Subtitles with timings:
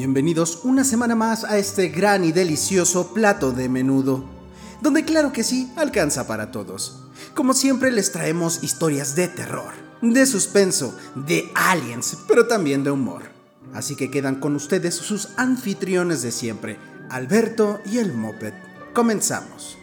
[0.00, 4.24] Bienvenidos una semana más a este gran y delicioso plato de menudo,
[4.80, 7.02] donde claro que sí, alcanza para todos.
[7.34, 13.24] Como siempre les traemos historias de terror, de suspenso, de aliens, pero también de humor.
[13.74, 16.78] Así que quedan con ustedes sus anfitriones de siempre,
[17.10, 18.54] Alberto y el Moped.
[18.94, 19.76] Comenzamos.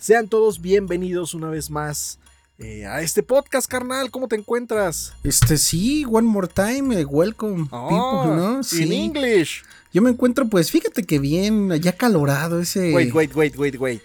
[0.00, 2.18] Sean todos bienvenidos una vez más
[2.58, 4.10] eh, a este podcast, carnal.
[4.10, 5.14] ¿Cómo te encuentras?
[5.22, 8.62] Este sí, one more time, eh, welcome, Oh, people, ¿no?
[8.62, 8.82] Sí.
[8.84, 9.62] In English.
[9.92, 12.92] Yo me encuentro, pues, fíjate que bien, ya calorado ese.
[12.92, 14.02] Wait, wait, wait, wait, wait.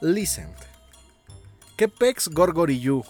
[0.00, 0.46] Listen.
[1.76, 3.04] ¿Qué pex gorgoriyu?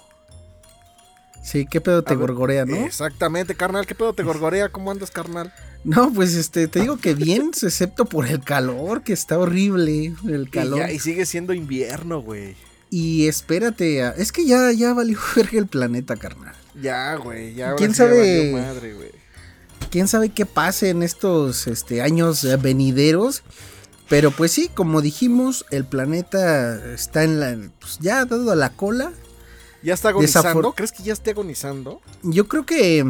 [1.42, 2.74] Sí, qué pedo te A ver, gorgorea, ¿no?
[2.76, 3.86] Exactamente, carnal.
[3.86, 4.68] ¿Qué pedo te gorgorea?
[4.68, 5.52] ¿Cómo andas, carnal?
[5.84, 10.48] No, pues este, te digo que bien, excepto por el calor, que está horrible el
[10.48, 10.78] Y, calor.
[10.80, 12.56] ya- y sigue siendo invierno, güey.
[12.98, 16.54] Y espérate, a- es que ya, ya valió verga el planeta, carnal.
[16.80, 17.54] Ya, güey.
[17.54, 18.52] Ya ¿Quién sí ya sabe?
[18.52, 19.10] valió madre, güey.
[19.90, 23.42] Quién sabe qué pase en estos este, años eh, venideros.
[24.08, 27.70] Pero pues sí, como dijimos, el planeta está en la.
[27.80, 29.12] Pues ya dado a la cola.
[29.82, 30.62] ¿Ya está agonizando?
[30.70, 32.00] Desafor- ¿Crees que ya esté agonizando?
[32.22, 33.04] Yo creo que.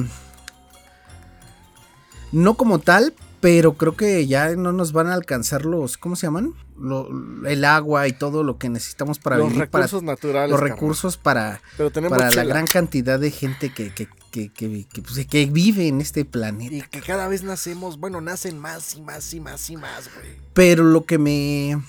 [2.32, 5.96] No como tal, pero creo que ya no nos van a alcanzar los.
[5.96, 6.54] ¿Cómo se llaman?
[6.78, 7.08] Lo-
[7.46, 9.68] el agua y todo lo que necesitamos para los vivir.
[9.70, 10.50] para- recursos naturales.
[10.50, 10.76] los carnal.
[10.76, 15.26] recursos para, Pero para la gran cantidad de gente que, que, que, que- que, pues,
[15.26, 16.86] que vive en este Y planeta.
[16.90, 20.28] que cada vez nacemos, bueno, nacen más y más y más y más, güey.
[20.54, 21.80] Pero lo que me.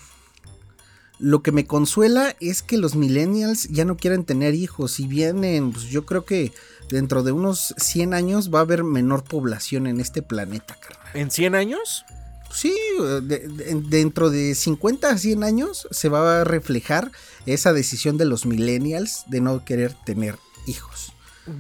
[1.20, 5.00] Lo que me consuela es que los millennials ya no quieren tener hijos.
[5.00, 6.54] Y vienen, pues yo creo que
[6.92, 10.97] dentro de unos 100 años va a haber menor población en este planeta, carnal.
[11.14, 12.06] ¿En 100 años?
[12.52, 17.12] Sí, de- de- dentro de 50 a 100 años se va a reflejar
[17.46, 21.12] esa decisión de los millennials de no querer tener hijos.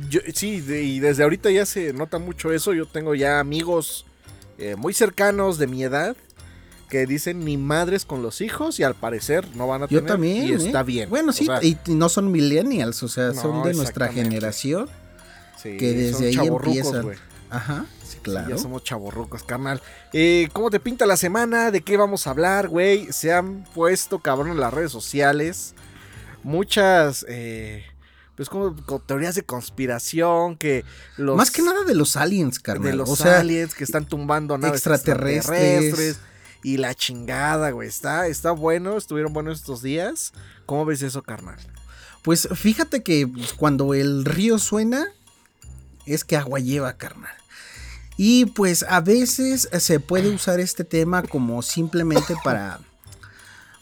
[0.10, 2.74] Yo- sí, de- y desde ahorita ya se nota mucho eso.
[2.74, 4.06] Yo tengo ya amigos
[4.60, 6.16] eh, muy cercanos de mi edad
[6.90, 10.06] que dicen ni madres con los hijos y al parecer no van a Yo tener.
[10.14, 10.48] también.
[10.48, 10.84] Y está ¿eh?
[10.84, 11.10] bien.
[11.10, 14.90] Bueno, O sí, sea, y, no son millennials, o sea, No, son de nuestra generación.
[15.62, 17.12] sí, que desde ahí empiezan.
[17.50, 18.50] Ajá, sí, Sí, claro.
[18.50, 19.82] ya somos chavorrucos, carnal.
[20.14, 21.72] Eh, ¿Cómo te pinta la semana?
[21.72, 23.12] ¿De qué vamos a hablar, güey?
[23.12, 25.74] Se han puesto, cabrón, en las redes sociales
[26.48, 27.84] muchas, eh,
[28.36, 30.86] pues como teorías de conspiración, que
[31.18, 31.36] los...
[31.36, 32.92] Más que nada de los aliens, carnal.
[32.92, 35.60] de los o sea, aliens que están tumbando naves extraterrestres.
[35.60, 36.20] extraterrestres
[36.64, 37.88] y la chingada, güey.
[37.88, 40.34] Está, está bueno, estuvieron buenos estos días.
[40.66, 41.58] ¿Cómo ves eso, carnal?
[42.24, 45.08] pues fíjate que cuando el río suena,
[46.08, 47.34] es que agua lleva, carnal.
[48.18, 52.80] Y pues a veces se puede usar este tema como simplemente para...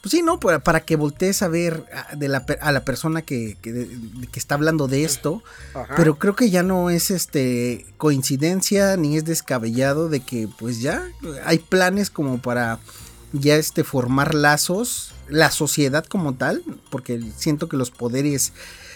[0.02, 0.40] Pues sí, ¿no?
[0.40, 4.28] Para, para que voltees a ver a, de la, a la persona que, que- de-
[4.32, 5.42] que está hablando de esto.
[5.74, 5.96] Ajá.
[5.96, 11.04] Pero creo que ya no es este coincidencia ni es descabellado de que pues ya
[11.44, 12.78] hay planes como para
[13.34, 16.62] ya este formar lazos, la sociedad como tal,
[16.92, 18.54] porque siento que los poderes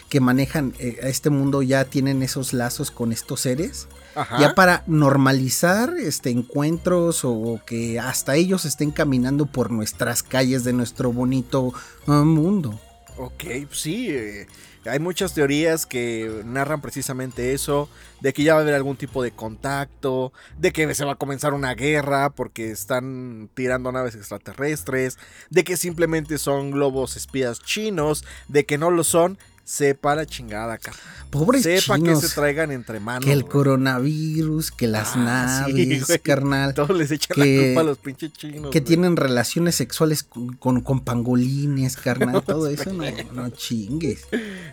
[0.10, 4.40] que manejan eh, este mundo ya tienen esos lazos con estos seres, Ajá.
[4.40, 10.64] ya para normalizar este encuentros o, o que hasta ellos estén caminando por nuestras calles
[10.64, 11.74] de nuestro bonito
[12.08, 12.80] eh, mundo.
[13.18, 14.08] Ok, pues sí.
[14.10, 14.48] eh,
[14.86, 17.90] hay muchas teorías que narran precisamente eso,
[18.22, 21.16] de que ya va a haber algún tipo de contacto, de que se va a
[21.16, 25.18] comenzar una guerra porque están tirando naves extraterrestres,
[25.50, 29.38] de que simplemente son globos espías chinos, de que no lo son.
[29.70, 31.04] Sepa la chingada, carnal.
[31.30, 32.22] Pobres Sepa chinos.
[32.22, 33.24] que se traigan entre manos.
[33.24, 33.52] Que el güey.
[33.52, 36.20] coronavirus, que las Ah, sí, naves, güey.
[36.20, 38.72] carnal, Todos les echan que- la culpa a los pinches chinos.
[38.72, 38.84] que güey.
[38.84, 44.26] tienen relaciones sexuales con, con, con pangolines, carnal, todo eso, no, no chingues.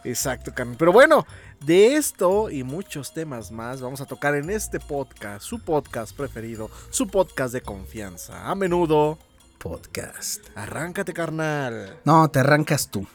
[0.03, 0.77] Exacto, carnal.
[0.79, 1.27] Pero bueno,
[1.67, 6.71] de esto y muchos temas más vamos a tocar en este podcast, su podcast preferido,
[6.89, 8.51] su podcast de confianza.
[8.51, 9.19] A menudo,
[9.59, 10.41] Podcast.
[10.55, 11.99] arráncate, carnal.
[12.07, 13.07] No, te arrancas tú.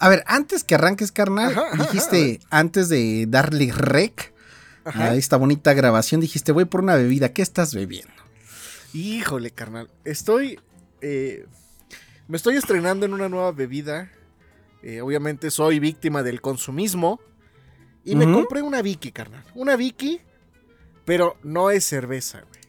[0.00, 4.32] A ver, antes que arranques, carnal, Ajá, ajá, dijiste, antes de darle rec
[4.84, 7.32] a esta bonita grabación, dijiste, voy por una bebida.
[7.32, 8.12] ¿Qué estás bebiendo?
[8.94, 9.88] Híjole, carnal.
[10.04, 10.58] Estoy.
[11.00, 11.46] eh,
[12.28, 14.10] me estoy estrenando en una nueva bebida.
[14.82, 17.20] Eh, obviamente soy víctima del consumismo.
[18.04, 19.44] Y me compré una Vicky, carnal.
[19.54, 20.20] Una Vicky,
[21.04, 22.60] pero no es cerveza, güey.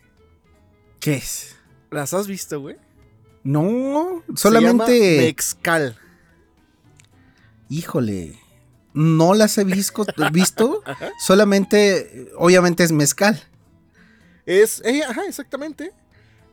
[0.99, 1.55] ¿Qué es?
[1.89, 2.75] ¿Las has visto, güey?
[3.43, 5.17] No, Se llama solamente.
[5.21, 5.97] Mexcal.
[7.71, 8.37] Híjole.
[8.93, 10.83] no las he visto, visto
[11.19, 13.41] solamente, obviamente es mezcal.
[14.45, 15.93] Es, eh, ajá, exactamente.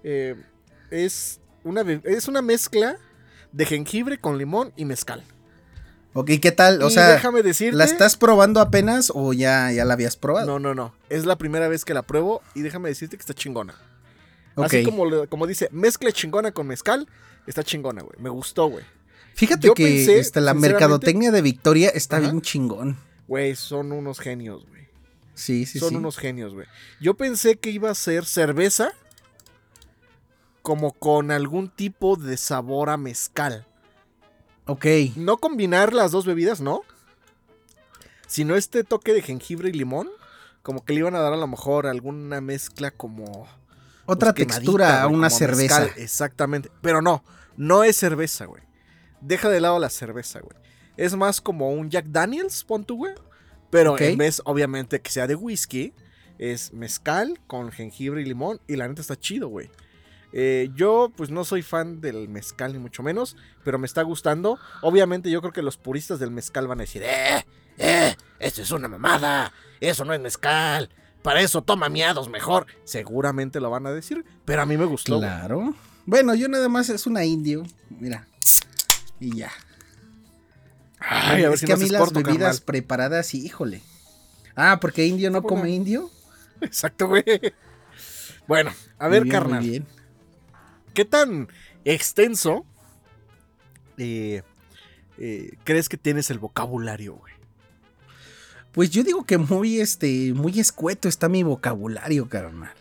[0.04, 0.36] Eh,
[0.92, 2.96] es, una, es una mezcla
[3.50, 5.24] de jengibre con limón y mezcal.
[6.12, 6.80] Ok, ¿qué tal?
[6.82, 7.76] O Y sea, déjame decirte.
[7.76, 10.46] ¿la estás probando apenas o ya, ya la habías probado?
[10.46, 10.94] No, no, no.
[11.08, 13.74] Es la primera vez que la pruebo y déjame decirte que está chingona.
[14.54, 17.08] Así como, como dice, mezcla chingona con mezcal,
[17.48, 18.18] está chingona, güey.
[18.20, 18.84] Me gustó, güey.
[19.38, 22.26] Fíjate yo que pensé, este, la mercadotecnia de Victoria está Ajá.
[22.26, 22.98] bien chingón.
[23.28, 24.88] Güey, son unos genios, güey.
[25.34, 25.94] Sí, sí, son sí.
[25.94, 26.66] unos genios, güey.
[27.00, 28.90] Yo pensé que iba a ser cerveza
[30.62, 33.64] como con algún tipo de sabor a mezcal.
[34.66, 34.86] Ok.
[35.14, 36.82] No combinar las dos bebidas, ¿no?
[38.26, 40.08] Sino este toque de jengibre y limón.
[40.64, 43.46] Como que le iban a dar a lo mejor alguna mezcla como...
[44.04, 45.82] Otra pues, quemadita, textura a una cerveza.
[45.82, 46.72] mezcal, exactamente.
[46.82, 47.22] Pero no,
[47.56, 48.67] no es cerveza, güey.
[49.20, 50.56] Deja de lado la cerveza, güey.
[50.96, 53.14] Es más como un Jack Daniels, pon tú, güey.
[53.70, 55.92] Pero en vez, obviamente, que sea de whisky,
[56.38, 58.60] es mezcal con jengibre y limón.
[58.66, 59.70] Y la neta está chido, güey.
[60.32, 63.36] Eh, yo, pues no soy fan del mezcal, ni mucho menos.
[63.64, 64.58] Pero me está gustando.
[64.82, 67.44] Obviamente, yo creo que los puristas del mezcal van a decir: ¡Eh!
[67.78, 68.16] ¡Eh!
[68.38, 69.52] ¡Eso es una mamada!
[69.80, 70.88] ¡Eso no es mezcal!
[71.22, 72.66] Para eso toma miados mejor.
[72.84, 74.24] Seguramente lo van a decir.
[74.44, 75.16] Pero a mí me gustó.
[75.18, 75.28] güey.
[75.28, 75.74] Claro.
[76.06, 77.64] Bueno, yo nada más es una indio.
[77.90, 78.26] Mira.
[79.20, 79.50] Y ya.
[81.00, 82.62] Ay, a ver es si que no a mí las corto, bebidas carnal.
[82.64, 83.82] preparadas, híjole.
[84.56, 86.10] Ah, porque indio no ¿Cómo come indio.
[86.60, 87.24] Exacto, güey.
[88.46, 89.62] Bueno, a ver, bien, carnal.
[89.62, 89.86] bien.
[90.94, 91.48] ¿Qué tan
[91.84, 92.66] extenso
[93.96, 94.42] eh,
[95.18, 97.34] eh, crees que tienes el vocabulario, güey?
[98.72, 102.72] Pues yo digo que muy, este, muy escueto está mi vocabulario, carnal.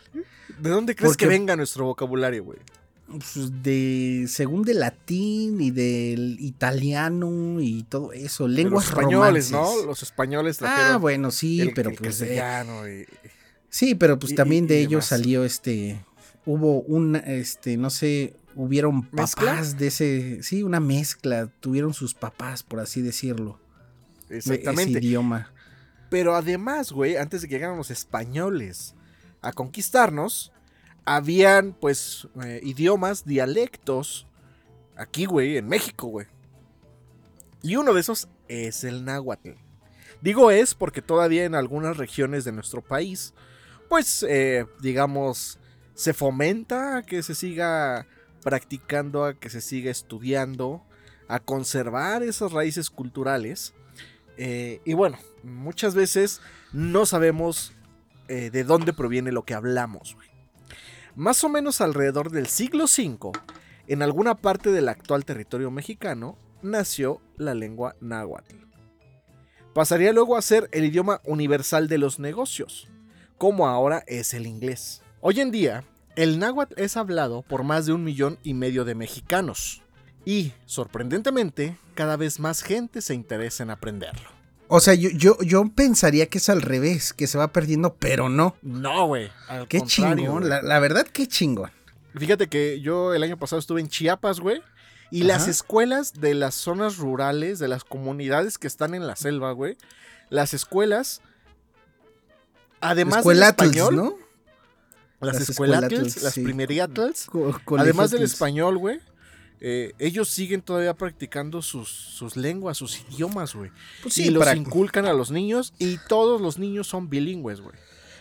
[0.58, 2.58] ¿De dónde crees Porque- que venga nuestro vocabulario, güey?
[3.08, 9.50] Pues de, según de latín y del italiano y todo eso, De lenguas los españoles,
[9.50, 9.80] romances.
[9.80, 9.86] ¿no?
[9.86, 12.20] Los españoles trajeron Ah, bueno, sí, el- pero el pues...
[12.20, 13.06] eh, castellano y-
[13.70, 16.04] sí, pero pues y- también y- de ellos salió este...
[16.44, 19.52] Hubo un, este, no sé, hubieron ¿Mezcla?
[19.52, 20.42] papás de ese...
[20.42, 23.58] Sí, una mezcla, tuvieron sus papás, por así decirlo.
[24.28, 24.98] de Exactamente.
[24.98, 25.50] Ese idioma.
[26.10, 28.94] Pero además, güey, antes de que llegaran los españoles
[29.42, 30.52] a conquistarnos,
[31.08, 34.26] habían, pues, eh, idiomas, dialectos,
[34.94, 36.26] aquí, güey, en México, güey.
[37.62, 39.52] Y uno de esos es el náhuatl.
[40.20, 43.32] Digo es porque todavía en algunas regiones de nuestro país,
[43.88, 45.58] pues, eh, digamos,
[45.94, 48.06] se fomenta a que se siga
[48.42, 50.84] practicando, a que se siga estudiando,
[51.26, 53.72] a conservar esas raíces culturales.
[54.36, 56.42] Eh, y bueno, muchas veces
[56.74, 57.72] no sabemos
[58.28, 60.14] de dónde proviene lo que hablamos.
[60.14, 60.27] güey.
[61.18, 63.32] Más o menos alrededor del siglo V,
[63.88, 68.54] en alguna parte del actual territorio mexicano, nació la lengua náhuatl.
[69.74, 72.86] Pasaría luego a ser el idioma universal de los negocios,
[73.36, 75.02] como ahora es el inglés.
[75.20, 75.82] Hoy en día,
[76.14, 79.82] el náhuatl es hablado por más de un millón y medio de mexicanos.
[80.24, 84.37] Y, sorprendentemente, cada vez más gente se interesa en aprenderlo.
[84.68, 88.28] O sea, yo, yo, yo pensaría que es al revés, que se va perdiendo, pero
[88.28, 88.54] no.
[88.62, 89.30] No, güey.
[89.68, 91.70] Qué chingón, la, la verdad, qué chingón.
[92.14, 94.62] Fíjate que yo el año pasado estuve en Chiapas, güey.
[95.10, 95.28] Y Ajá.
[95.28, 99.78] las escuelas de las zonas rurales, de las comunidades que están en la selva, güey.
[100.28, 101.22] Las escuelas,
[102.80, 104.14] además del español, ¿no?
[105.20, 106.44] las, Las escuelatls, las sí.
[107.26, 109.00] Co- además del español, güey.
[109.60, 113.70] Eh, ellos siguen todavía practicando sus, sus lenguas, sus idiomas, güey.
[114.02, 117.60] Pues y sí, los para, inculcan a los niños y todos los niños son bilingües,
[117.60, 117.74] güey.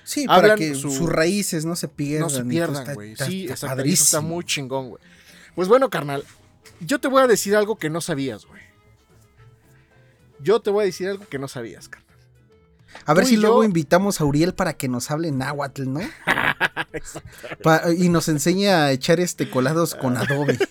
[0.03, 2.21] sí, para que su- sus raíces no se pierdan.
[2.23, 3.11] no se y pierdan, está- güey.
[3.11, 4.21] está- Sí, está y está padrísimo.
[4.23, 5.03] muy chingón, güey.
[5.55, 6.23] Pues bueno, carnal,
[6.79, 8.61] yo te voy a decir algo que no sabías, güey.
[10.39, 12.07] Yo te voy a decir algo que no sabías, carnal.
[13.05, 15.91] A ver tú si y luego yo- invitamos a Uriel para que nos hable náhuatl,
[15.91, 15.99] ¿no?
[17.63, 20.57] Pa- y nos enseñe a echar este colados con adobe.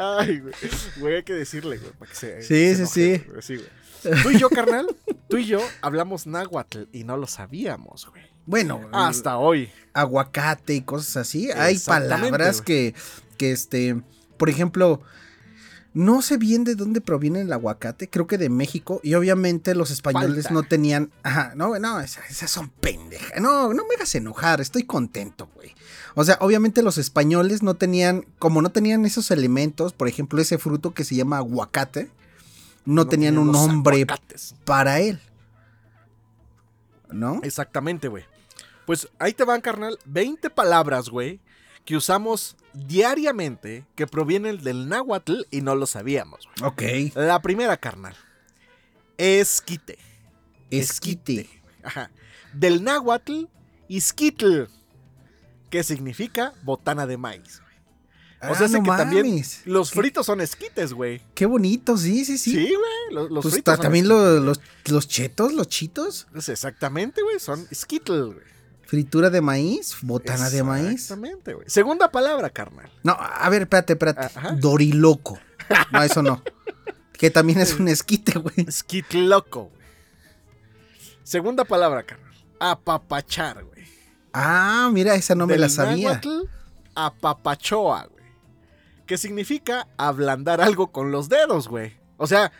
[0.00, 0.54] Ay, güey.
[0.96, 2.42] Güey, hay que decirle, güey, para que se.
[2.42, 4.22] Sí, se sí, enoje, güey, sí, güey.
[4.22, 4.86] Tú y yo, carnal,
[5.28, 8.22] tú y yo hablamos náhuatl y no lo sabíamos, güey.
[8.46, 9.70] Bueno, Hasta hoy.
[9.92, 11.50] aguacate y cosas así.
[11.52, 12.64] Hay palabras güey.
[12.64, 12.94] que,
[13.36, 14.00] que, este,
[14.38, 15.02] por ejemplo,
[15.92, 19.90] no sé bien de dónde proviene el aguacate, creo que de México, y obviamente los
[19.90, 20.54] españoles Falta.
[20.54, 24.84] no tenían, ajá, no, no, esas, esas son pendejas, no, no me hagas enojar, estoy
[24.84, 25.74] contento, güey.
[26.14, 30.58] O sea, obviamente los españoles no tenían, como no tenían esos elementos, por ejemplo, ese
[30.58, 32.10] fruto que se llama aguacate,
[32.84, 34.54] no, tenían un nombre aguacates.
[34.64, 35.20] para él.
[37.10, 37.40] ¿No?
[37.42, 38.24] Exactamente, güey.
[38.86, 41.40] Pues ahí te van, carnal, 20 palabras, güey,
[41.84, 46.48] que usamos diariamente que provienen del náhuatl y no lo sabíamos.
[46.60, 46.70] güey.
[47.10, 47.16] Ok.
[47.16, 48.14] La primera, carnal.
[49.18, 49.98] Esquite.
[50.70, 51.48] Esquite.
[51.82, 52.10] Ajá.
[52.52, 53.44] Del náhuatl,
[53.88, 54.64] isquitl,
[55.68, 57.60] que significa botana de maíz.
[58.42, 61.20] O sea, Ah, no que también los Qué- fritos son esquites, güey.
[61.34, 62.52] Qué bonito, sí, sí, sí.
[62.52, 63.14] Sí, güey.
[63.14, 66.26] Los, los pues fritos son también los, los chetos, los chitos.
[66.32, 67.38] Pues exactamente, güey.
[67.38, 68.50] Son skittle, güey.
[68.90, 70.90] Fritura de maíz, botana de maíz.
[70.90, 71.70] Exactamente, güey.
[71.70, 72.90] Segunda palabra, carnal.
[73.04, 74.36] No, a ver, espérate, espérate.
[74.36, 74.56] Ajá.
[74.56, 75.38] Doriloco.
[75.92, 76.42] No, eso no.
[77.12, 78.66] que también es un esquite, güey.
[78.68, 79.86] Skitloco, güey.
[81.22, 82.34] Segunda palabra, carnal.
[82.58, 83.84] Apapachar, güey.
[84.32, 86.20] Ah, mira, esa no me la sabía.
[86.96, 88.24] apapachoa, güey.
[89.06, 91.96] Que significa ablandar algo con los dedos, güey.
[92.16, 92.50] O sea,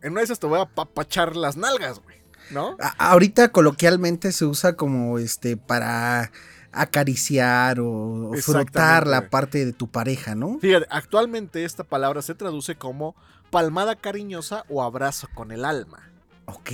[0.00, 2.05] en una de esas te voy a apapachar las nalgas, güey.
[2.50, 2.76] ¿No?
[2.80, 6.30] A- ahorita coloquialmente se usa como este para
[6.72, 10.58] acariciar o, frotar la parte de tu pareja, ¿no?
[10.60, 13.16] Fíjate, actualmente esta palabra se traduce como
[13.50, 16.10] palmada cariñosa o abrazo con el alma.
[16.46, 16.70] Ok.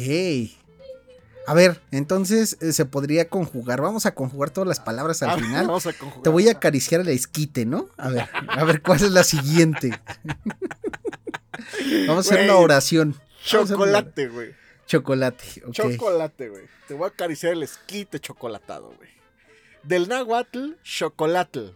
[1.47, 3.81] A ver, entonces eh, se podría conjugar.
[3.81, 5.67] Vamos a conjugar todas las palabras A al ver, final.
[5.69, 6.23] vamos a conjugar.
[6.23, 7.89] Te voy a acariciar el esquite, ¿no?
[7.97, 9.91] A ver, a ver cuál es la siguiente.
[12.07, 13.17] Vamos a hacer una oración.
[13.45, 14.55] Chocolate, güey.
[14.87, 15.73] Chocolate, ok.
[15.73, 16.65] Chocolate, güey.
[16.89, 19.11] Te voy a acariciar el esquite chocolatado, güey.
[19.83, 21.71] Del náhuatl, chocolatl.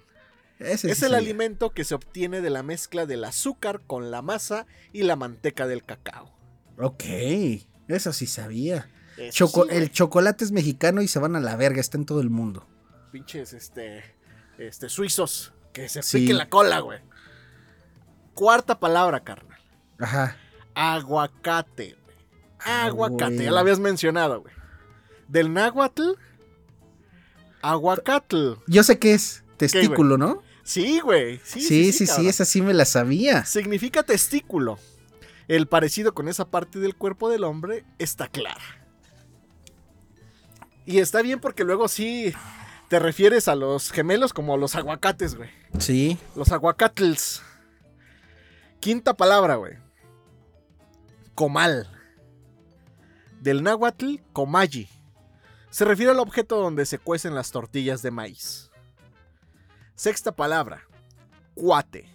[0.58, 4.22] Ese sí Es el alimento que se obtiene de la mezcla del azúcar con la
[4.22, 6.34] masa y la manteca del cacao.
[6.78, 7.04] Ok,
[7.88, 8.90] eso sí sabía.
[9.16, 9.82] Eso Choco- sí, güey.
[9.82, 12.66] el chocolate es mexicano y se van a la verga, está en todo el mundo.
[13.12, 14.02] Pinches, este,
[14.58, 15.52] este, suizos.
[15.72, 16.20] Que se Sí.
[16.20, 17.00] piquen la cola, güey.
[18.34, 19.60] Cuarta palabra, carnal.
[19.98, 20.36] Ajá.
[20.74, 21.96] Aguacate,
[22.60, 23.44] Aguacate, güey.
[23.46, 24.54] ya la habías mencionado, güey.
[25.28, 26.12] Del náhuatl,
[27.62, 28.54] aguacatl.
[28.66, 30.42] Yo sé que es testículo, ¿no?
[30.62, 31.40] Sí, güey.
[31.44, 33.44] Sí, Sí, sí, esa sí me la sabía.
[33.44, 34.78] Significa testículo.
[35.48, 38.60] El parecido con esa parte del cuerpo del hombre está clara.
[40.84, 42.32] Y está bien porque luego sí
[42.88, 45.50] te refieres a los gemelos como los aguacates, güey.
[45.78, 46.18] Sí.
[46.34, 47.42] Los aguacatls.
[48.80, 49.74] Quinta palabra, güey.
[51.34, 51.88] Comal.
[53.46, 54.88] Del náhuatl, comayi.
[55.70, 58.72] Se refiere al objeto donde se cuecen las tortillas de maíz.
[59.94, 60.82] Sexta palabra.
[61.54, 62.08] Cuate.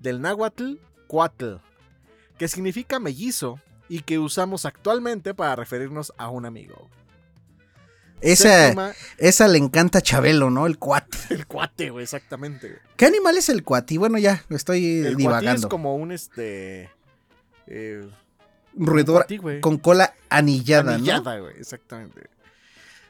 [0.00, 0.74] Del náhuatl,
[1.06, 1.58] cuatl.
[2.36, 6.90] Que significa mellizo y que usamos actualmente para referirnos a un amigo.
[8.20, 10.66] Esa, Séptima, esa le encanta a Chabelo, ¿no?
[10.66, 11.16] El cuate.
[11.30, 12.80] el cuate, güey, exactamente.
[12.96, 13.98] ¿Qué animal es el cuati?
[13.98, 15.68] Bueno, ya, estoy El cuatí es divagando.
[15.68, 16.90] como un este.
[17.68, 18.10] eh,
[18.86, 19.60] roedor güey.
[19.60, 20.96] con cola anillada, ¿no?
[20.96, 22.28] Anillada, güey, exactamente.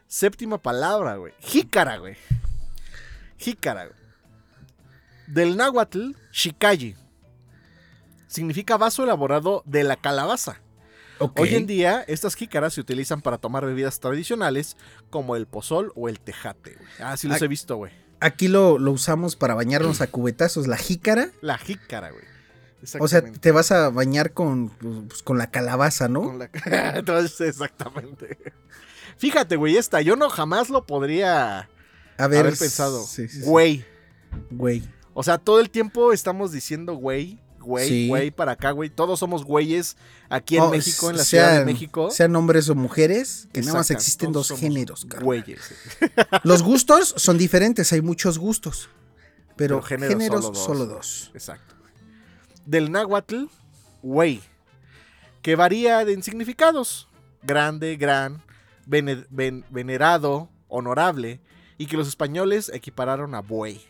[0.09, 1.33] Séptima palabra, güey.
[1.41, 2.17] Jícara, güey.
[3.39, 3.97] Jícara, güey.
[5.29, 6.97] Del náhuatl, shicayi.
[8.27, 10.61] Significa vaso elaborado de la calabaza.
[11.19, 11.39] Ok.
[11.41, 14.77] Hoy en día, estas jícaras se utilizan para tomar bebidas tradicionales
[15.11, 16.75] como el pozol o el tejate.
[16.75, 16.89] güey.
[17.01, 17.93] Ah, sí los he visto, güey.
[18.21, 21.31] Aquí lo, lo usamos para bañarnos a cubetazos, la jícara.
[21.41, 22.25] La jícara, güey.
[22.99, 24.71] O sea, te vas a bañar con,
[25.09, 26.23] pues, con la calabaza, ¿no?
[26.23, 26.51] Con la-
[26.97, 28.39] Entonces, exactamente.
[29.19, 31.69] Fíjate, güey, esta, yo no jamás lo podría
[32.17, 33.05] A ver, haber pensado.
[33.05, 33.47] sí, sí, sí.
[33.47, 33.85] Güey.
[34.51, 34.83] Güey.
[35.13, 38.09] O sea, todo el tiempo estamos diciendo güey, güey, Sí.
[38.09, 38.89] güey para acá, güey.
[38.89, 39.97] Todos somos güeyes
[40.31, 42.11] aquí en Oh, México, en la sean- Ciudad de México.
[42.11, 45.25] Sean hombres o mujeres, que nada más existen dos géneros, carnal.
[45.25, 45.61] Güeyes.
[46.45, 48.89] Los gustos son diferentes, hay muchos gustos.
[49.57, 50.65] Pero, Pero géneros géneros, solo dos.
[50.65, 51.31] solo dos.
[51.35, 51.75] Exacto.
[52.67, 53.45] Del náhuatl,
[54.03, 54.41] güey.
[55.43, 57.09] Que varía en significados.
[57.43, 58.43] Grande, gran,
[58.87, 61.41] vene- ven- venerado, honorable.
[61.79, 63.81] Y que los españoles equipararon a buey.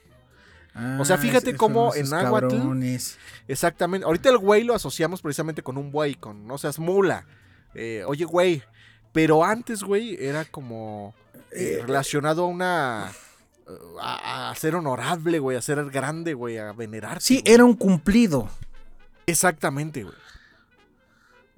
[1.00, 3.18] O sea, Ah, fíjate cómo en náhuatl- cabrones.
[3.48, 4.06] Exactamente.
[4.06, 7.26] Ahorita el güey lo asociamos precisamente con un buey, con no seas mula.
[7.74, 8.62] Eh, oye, güey.
[9.12, 11.12] Pero antes, güey, era como
[11.50, 13.10] eh, Eh, relacionado a una.
[14.00, 17.20] A, a ser honorable, güey, a ser grande, güey, a venerar.
[17.20, 18.48] Sí, era un cumplido.
[19.26, 20.14] Exactamente, güey.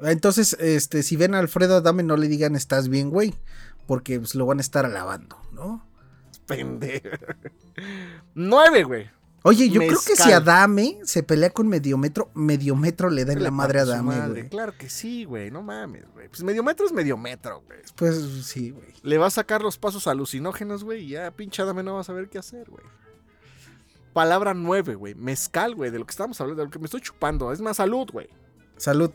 [0.01, 3.35] Entonces, este, si ven a Alfredo Adame, no le digan estás bien, güey.
[3.87, 5.87] Porque pues, lo van a estar alabando, ¿no?
[6.47, 7.09] Pendejo.
[8.35, 9.11] Nueve, güey.
[9.45, 10.31] Oye, yo creo que si.
[10.31, 14.41] Adame se pelea con Mediometro, Mediometro le da en la madre a Adame, madre.
[14.43, 14.49] güey.
[14.49, 15.51] Claro que sí, güey.
[15.51, 16.29] No mames, güey.
[16.29, 17.81] Pues medio metro es medio metro, güey.
[17.97, 18.87] Pues sí, güey.
[19.03, 22.05] Le va a sacar los pasos alucinógenos, güey, y ya pinche Adame no va a
[22.05, 22.85] saber qué hacer, güey.
[24.13, 25.15] Palabra nueve, güey.
[25.15, 27.51] Mezcal, güey, de lo que estamos hablando, de lo que me estoy chupando.
[27.51, 28.29] Es más salud, güey.
[28.77, 29.11] Salud.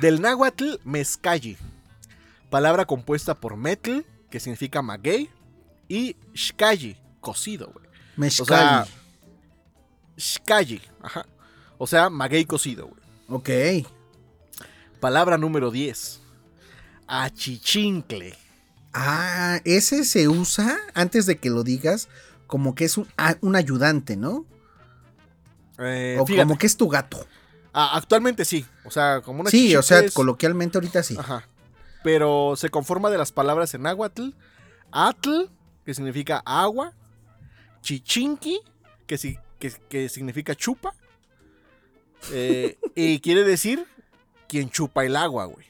[0.00, 1.56] Del náhuatl, mezcalli.
[2.50, 4.00] Palabra compuesta por metl,
[4.32, 5.28] que significa maguey,
[5.88, 8.30] y shkayi, cocido, güey.
[8.40, 8.86] O sea,
[11.02, 11.26] ajá.
[11.76, 13.82] O sea, maguey cocido, güey.
[13.82, 13.86] ok.
[15.00, 16.20] Palabra número 10.
[17.06, 18.34] Achichincle.
[18.94, 22.08] Ah, ese se usa, antes de que lo digas,
[22.46, 23.06] como que es un,
[23.42, 24.46] un ayudante, ¿no?
[25.78, 27.26] Eh, o fíjate, como que es tu gato.
[27.74, 28.64] ah, actualmente sí.
[28.84, 31.16] O sea, como una Sí, o sea, coloquialmente ahorita sí.
[31.18, 31.46] Ajá.
[32.02, 34.30] Pero se conforma de las palabras en náhuatl.
[34.90, 35.44] Atl,
[35.84, 36.92] que significa agua.
[37.82, 38.60] Chichinqui,
[39.06, 40.94] que, si- que- que significa chupa.
[42.32, 43.84] eh, y quiere decir
[44.48, 45.66] quien chupa el agua, güey.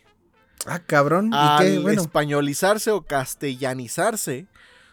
[0.67, 1.31] Ah, cabrón.
[1.33, 1.79] ¿Y Al qué?
[1.79, 4.47] Bueno, españolizarse o castellanizarse,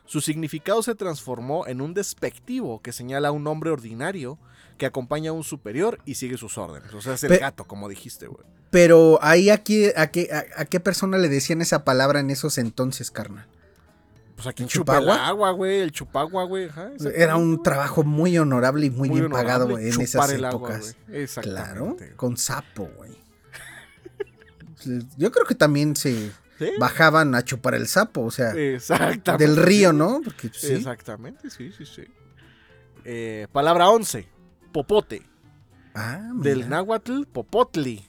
[0.06, 4.40] su significado se transformó en un despectivo que señala a un hombre ordinario
[4.80, 6.92] que acompaña a un superior y sigue sus órdenes.
[6.96, 8.44] O sea, es el Pe- gato, como dijiste, güey.
[8.72, 12.58] pero ahí aquí, a qué, a, a qué persona le decían esa palabra en esos
[12.58, 13.46] entonces, carnal?
[14.36, 15.52] Pues a quien ¿El chupa el chupagua?
[15.52, 15.80] güey.
[15.82, 16.70] El chupagua, güey.
[17.14, 20.96] Era un trabajo muy honorable y muy, bien pagado en esas agua, épocas.
[21.42, 23.12] claro, con sapo, güey.
[25.18, 26.72] Yo creo que también se ¿Sí?
[26.80, 30.22] bajaban a chupar el sapo, o sea, del río, ¿no?
[30.24, 30.74] Porque pues, sí.
[30.74, 32.04] Exactamente, sí, sí, sí.
[33.04, 34.28] Eh, palabra 11.
[34.72, 35.24] Popote.
[35.96, 38.06] Ah, Del náhuatl, popotli.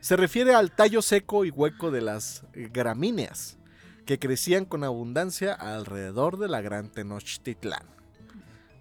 [0.00, 3.58] Se refiere al tallo seco y hueco de las gramíneas
[4.04, 7.82] que crecían con abundancia alrededor de la gran Tenochtitlán.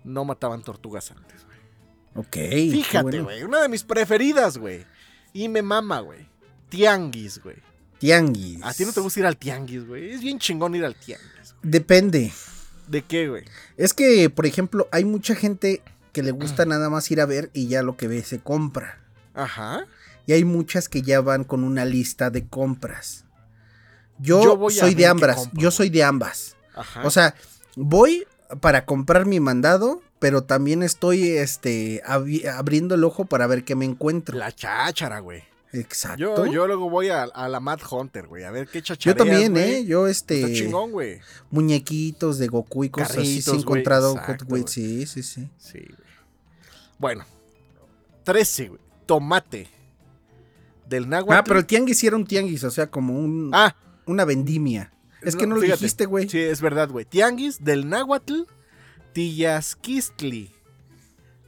[0.03, 1.57] No mataban tortugas antes, güey.
[2.15, 2.35] Ok.
[2.71, 3.23] Fíjate, bueno.
[3.23, 3.43] güey.
[3.43, 4.85] Una de mis preferidas, güey.
[5.33, 6.27] Y me mama, güey.
[6.69, 7.57] Tianguis, güey.
[7.97, 8.61] Tianguis.
[8.63, 10.11] A ti no te gusta ir al tianguis, güey.
[10.11, 11.53] Es bien chingón ir al tianguis.
[11.53, 11.71] güey.
[11.71, 12.31] Depende.
[12.87, 13.45] ¿De qué, güey?
[13.77, 15.81] Es que, por ejemplo, hay mucha gente
[16.15, 16.39] que le Mm.
[16.39, 18.99] gusta nada más ir a ver y ya lo que ve se compra.
[19.33, 19.85] Ajá.
[20.25, 23.25] Y hay muchas que ya van con una lista de compras.
[24.17, 25.49] Yo, Yo voy soy de ambas.
[25.51, 26.55] Yo soy de ambas.
[26.73, 27.01] Ajá.
[27.03, 27.35] O sea,
[27.75, 28.25] voy
[28.61, 33.75] para comprar mi mandado, pero también estoy este abri- abriendo el ojo para ver qué
[33.75, 34.37] me encuentro.
[34.37, 35.43] la cháchara, güey.
[35.73, 36.17] Exacto.
[36.21, 38.45] Yo, Yo, yo luego voy a, a la Mad Hunter, güey.
[38.45, 39.73] A ver qué chachareas, también, güey.
[39.75, 39.85] eh.
[39.85, 41.19] Yo este Está chingón, güey.
[41.51, 45.49] muñequitos de Goku y cosas así he encontrado Exacto, sí, sí, sí.
[45.57, 46.04] Sí, güey.
[46.97, 47.25] Bueno.
[48.23, 48.81] 13, güey.
[49.05, 49.67] Tomate.
[50.87, 51.33] Del náhuatl.
[51.33, 54.91] Ah, pero el tianguis sí era un tianguis, o sea, como un, Ah, una vendimia.
[55.21, 56.29] Es que no lo dijiste, güey.
[56.29, 57.05] Sí, es verdad, güey.
[57.05, 58.43] Tianguis del náhuatl.
[59.13, 60.51] Tillasquistli.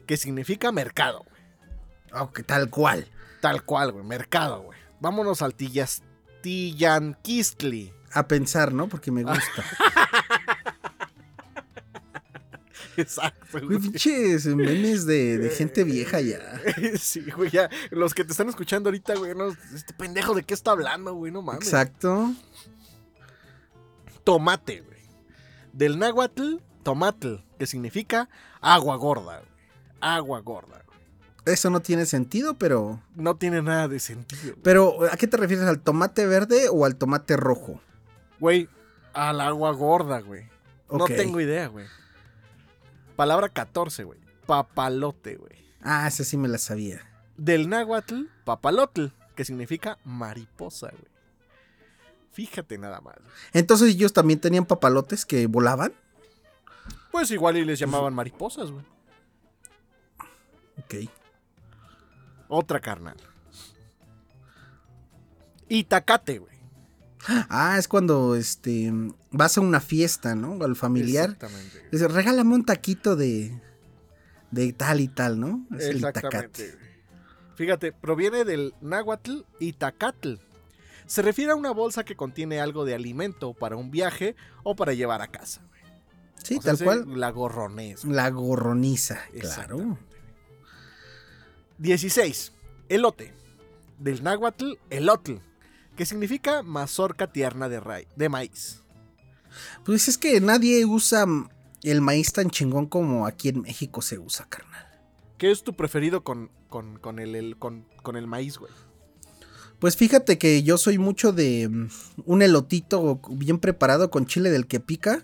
[0.07, 2.27] Que significa mercado, güey.
[2.33, 3.07] Que tal cual.
[3.41, 4.05] Tal cual, güey.
[4.05, 4.79] Mercado, güey.
[4.99, 6.01] Vámonos al Tillas,
[6.41, 7.93] Tillanquistli.
[8.13, 8.87] A pensar, ¿no?
[8.87, 9.63] Porque me gusta.
[12.97, 16.39] Exacto, Güey, pinches memes de, de gente vieja ya.
[16.99, 17.69] Sí, güey, ya.
[17.91, 21.31] Los que te están escuchando ahorita, güey, no, este pendejo de qué está hablando, güey,
[21.31, 21.63] no mames.
[21.63, 22.33] Exacto.
[24.23, 24.97] Tomate, güey.
[25.73, 28.29] Del náhuatl, tomatl, que significa
[28.61, 29.51] agua gorda, güey.
[30.01, 30.99] Agua gorda, güey.
[31.45, 33.01] Eso no tiene sentido, pero.
[33.15, 34.41] No tiene nada de sentido.
[34.53, 34.63] güey.
[34.63, 35.65] Pero, ¿a qué te refieres?
[35.65, 37.79] ¿Al tomate verde o al tomate rojo?
[38.39, 38.67] Güey,
[39.13, 40.43] al agua gorda, güey.
[40.91, 41.85] No tengo idea, güey.
[43.17, 44.19] Palabra 14, güey.
[44.45, 45.57] Papalote, güey.
[45.81, 47.01] Ah, esa sí me la sabía.
[47.35, 51.11] Del náhuatl, papalotl, que significa mariposa, güey.
[52.31, 53.15] Fíjate nada más.
[53.53, 55.93] Entonces ellos también tenían papalotes que volaban.
[57.11, 58.85] Pues igual y les llamaban mariposas, güey.
[60.77, 61.09] Ok.
[62.47, 63.17] Otra carnal.
[65.67, 66.55] Itacate, güey.
[67.49, 68.93] Ah, es cuando este
[69.31, 70.63] vas a una fiesta, ¿no?
[70.63, 71.31] Al familiar.
[71.31, 71.79] Exactamente.
[71.79, 71.91] güey.
[71.91, 73.59] Dice, regálame un taquito de.
[74.51, 75.65] de tal y tal, ¿no?
[75.77, 76.63] Es el Exactamente.
[76.63, 76.71] itacate.
[76.77, 76.87] güey.
[77.55, 80.35] Fíjate, proviene del náhuatl itacatl.
[81.07, 84.93] Se refiere a una bolsa que contiene algo de alimento para un viaje o para
[84.93, 85.61] llevar a casa.
[85.69, 85.81] güey.
[86.43, 87.19] Sí, O sea, tal cual.
[87.19, 88.03] La gorronés.
[88.05, 88.15] güey.
[88.15, 89.37] La gorroniza, claro.
[89.37, 90.07] Exactamente, güey.
[91.79, 92.53] 16.
[92.89, 93.33] Elote.
[93.99, 95.35] Del náhuatl, elotl.
[95.95, 98.83] Que significa mazorca tierna de maíz.
[99.83, 101.25] Pues es que nadie usa
[101.83, 104.85] el maíz tan chingón como aquí en México se usa, carnal.
[105.37, 108.71] ¿Qué es tu preferido con, con, con el, el- con, con el maíz, güey?
[109.79, 111.87] Pues fíjate que yo soy mucho de mm,
[112.25, 115.21] un elotito bien preparado con chile del que pica.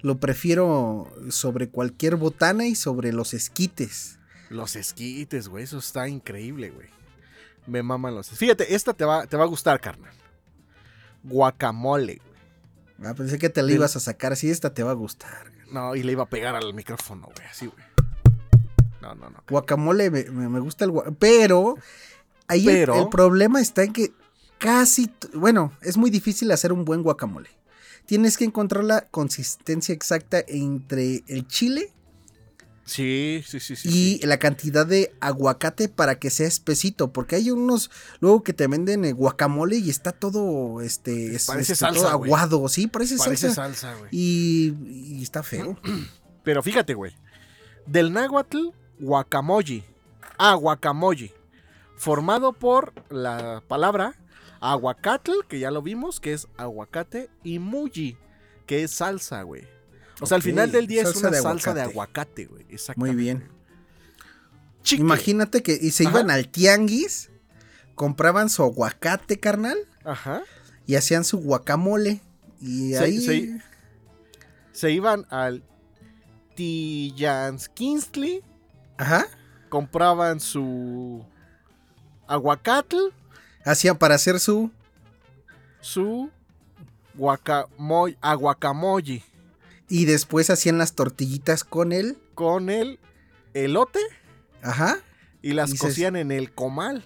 [0.00, 4.18] Lo prefiero sobre cualquier botana y sobre los esquites.
[4.50, 5.62] Los esquites, güey.
[5.62, 6.88] Eso está increíble, güey.
[7.68, 10.12] Me maman los Fíjate, esta te va, te va a gustar, carnal.
[11.22, 12.20] Guacamole.
[13.04, 15.50] Ah, pensé que te la ibas a sacar así, esta te va a gustar.
[15.70, 17.48] No, y le iba a pegar al micrófono, güey.
[17.48, 17.84] Así, güey.
[19.00, 19.42] No, no, no.
[19.48, 21.16] Guacamole, me, me- gusta el guacamole.
[21.18, 21.76] Pero
[22.48, 24.12] ahí el- Pero- El, problema está en que
[24.58, 27.50] casi, bueno, es muy difícil hacer un buen guacamole.
[28.06, 31.92] tienes que encontrar la consistencia exacta entre el chile
[32.84, 33.88] Sí, sí, sí, sí.
[33.88, 34.26] y sí.
[34.26, 37.90] la cantidad de aguacate para que sea espesito, porque hay unos
[38.20, 42.68] luego que te venden eh, guacamole y está todo este, es- Parece este, salsa, aguado,
[42.68, 43.94] sí, parece, Parece salsa.
[44.10, 45.78] Y, y está feo.
[46.44, 47.14] Pero fíjate, güey.
[47.86, 48.68] Del náhuatl,
[48.98, 49.84] guacamoyi.
[50.38, 51.30] Ah, guacamoyi.
[51.96, 54.16] Formado por la palabra
[54.60, 58.16] aguacatl, que ya lo vimos, que es aguacate, y muyi,
[58.66, 59.66] que es salsa, güey.
[60.22, 62.44] O sea, al final del día es una de salsa de aguacate.
[62.44, 62.66] aguacate, güey.
[62.96, 63.48] Muy bien.
[64.82, 65.04] Chicle.
[65.04, 66.18] Imagínate que y se Ajá.
[66.18, 67.30] iban al tianguis,
[67.94, 70.42] compraban su aguacate, carnal, Ajá.
[70.86, 72.20] y hacían su guacamole.
[72.60, 73.20] Y Se- ahí.
[73.20, 73.62] se-
[74.72, 75.62] Se iban al
[76.54, 78.42] Tillanskistli,
[78.96, 79.26] Ajá.
[79.68, 81.24] compraban su
[82.26, 82.96] aguacatl,
[83.64, 84.70] Hacían para hacer su.
[85.80, 86.30] su
[87.14, 88.16] guacamoy,
[89.94, 92.16] Y después hacían las tortillitas con él.
[92.34, 92.98] con el
[93.52, 94.00] elote
[94.62, 94.98] Ajá.
[95.42, 97.04] y las cocían en el comal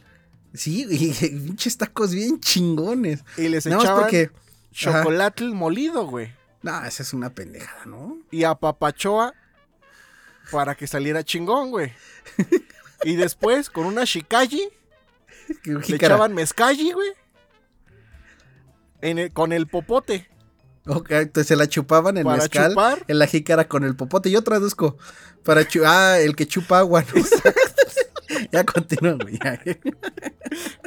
[0.55, 3.25] Sí, y pinches tacos bien chingones.
[3.37, 4.31] y les Nada echaban porque.
[4.31, 5.03] ajá.
[5.03, 8.19] chocolate molido, güey, No, esa es una pendejada, ¿no?
[8.31, 9.35] y a papachoa
[10.53, 11.93] para que saliera chingón, güey.
[13.03, 14.69] Y después con una shikaji
[15.65, 17.09] Que le echaban mezcalli, güey.
[19.01, 20.29] en el- con el popote
[20.87, 22.71] Ok, entonces se la chupaban en mezcal.
[22.71, 23.05] chupar.
[23.09, 24.31] En la jícara con el popote.
[24.31, 24.97] Yo traduzco.
[25.43, 27.23] Para chu ah, el que chupa agua, ¿no?
[28.53, 29.39] ya continúa, güey.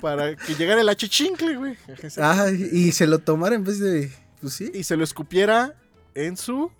[0.02, 1.78] Para que llegara el achichincle, güey.
[2.18, 4.12] Ah, y se lo tomara en vez de.
[4.42, 5.76] Pues sí, Y se lo escupiera
[6.16, 6.72] en su.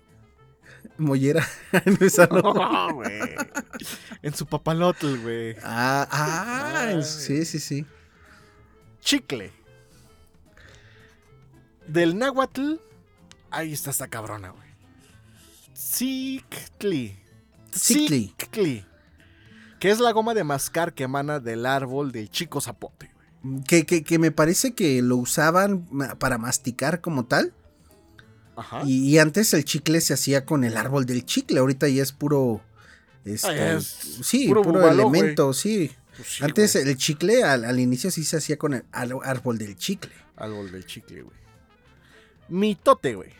[0.96, 1.46] mollera.
[2.00, 2.40] Esa no.
[2.54, 3.20] No, güey.
[4.22, 5.56] en su papalotl, güey.
[5.62, 7.02] Ah, ah, Ay.
[7.02, 7.86] sí, sí, sí.
[9.00, 9.52] Chicle.
[11.86, 12.76] Del náhuatl.
[13.50, 14.68] Ahí está esta cabrona, güey.
[15.74, 17.16] Cictli.
[17.74, 18.84] Cictli.
[19.78, 23.10] Que es la goma de mascar que emana del árbol del chico zapote,
[23.42, 23.62] güey.
[23.64, 25.86] Que, que, que me parece que lo usaban
[26.18, 27.54] para masticar como tal.
[28.56, 28.82] Ajá.
[28.84, 31.60] Y, y antes el chicle se hacía con el árbol del chicle.
[31.60, 32.60] Ahorita ya es puro.
[33.24, 33.84] este, Ah, es
[34.22, 35.90] sí, puro elemento, sí.
[36.16, 36.88] Pues sí, Antes güey.
[36.90, 40.12] el chicle al, al inicio sí se hacía con el al- árbol del chicle.
[40.36, 41.36] Árbol del chicle, güey.
[42.50, 43.30] Mitote, güey.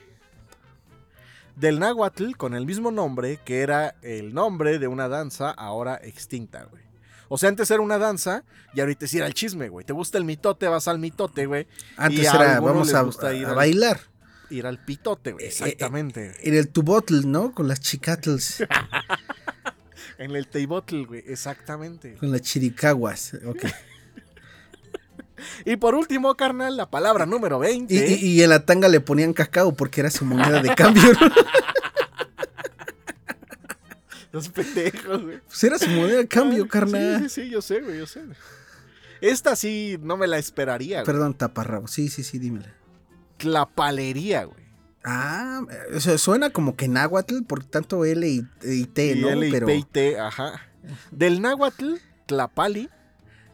[1.56, 6.64] Del náhuatl con el mismo nombre que era el nombre de una danza ahora extinta,
[6.64, 6.82] güey.
[7.28, 9.84] O sea, antes era una danza y ahorita sí era el chisme, güey.
[9.86, 11.66] Te gusta el mitote, vas al mitote, güey.
[11.96, 14.00] Antes Y a era, vamos a, gusta ir a al- bailar.
[14.50, 15.44] Ir al pitote, güey.
[15.44, 16.34] Eh, eh, Exactamente.
[16.42, 17.52] En el tubotl, ¿no?
[17.54, 18.64] Con las chicatls,
[20.18, 21.22] En el teibotl, güey.
[21.26, 22.14] Exactamente.
[22.16, 23.34] con las chiricaguas.
[23.46, 23.64] Ok.
[25.64, 27.94] Y por último, carnal, la palabra número 20.
[27.94, 31.02] Y, y- y en la tanga le ponían cacao porque era su moneda de cambio.
[31.12, 31.18] ¿no?
[34.32, 35.40] Los pendejos, güey.
[35.40, 37.18] Pues era su moneda de cambio, Ah, carnal.
[37.22, 38.22] Sí, sí, sí, yo sé, güey, yo sé.
[39.20, 41.06] Esta sí no me la esperaría, güey.
[41.06, 41.88] Perdón, taparrabo.
[41.88, 42.72] Sí, sí, sí, dímela.
[43.38, 44.60] Tlapalería, güey.
[45.02, 45.62] Ah,
[45.94, 49.30] o sea, suena como que náhuatl, por tanto L y, y T, Y ¿no?
[49.30, 50.60] L y Pero P y T, ajá.
[51.10, 51.94] Del náhuatl,
[52.26, 52.88] tlapali,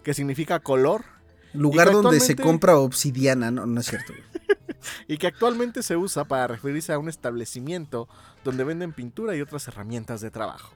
[0.03, 1.05] que significa color,
[1.53, 4.13] lugar donde se compra obsidiana, no, no es cierto.
[5.09, 8.09] y que actualmente se usa para referirse a un establecimiento
[8.45, 10.75] donde venden pintura y otras herramientas de trabajo.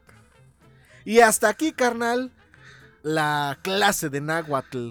[1.05, 2.33] Y hasta aquí, carnal,
[3.03, 4.91] la clase de náhuatl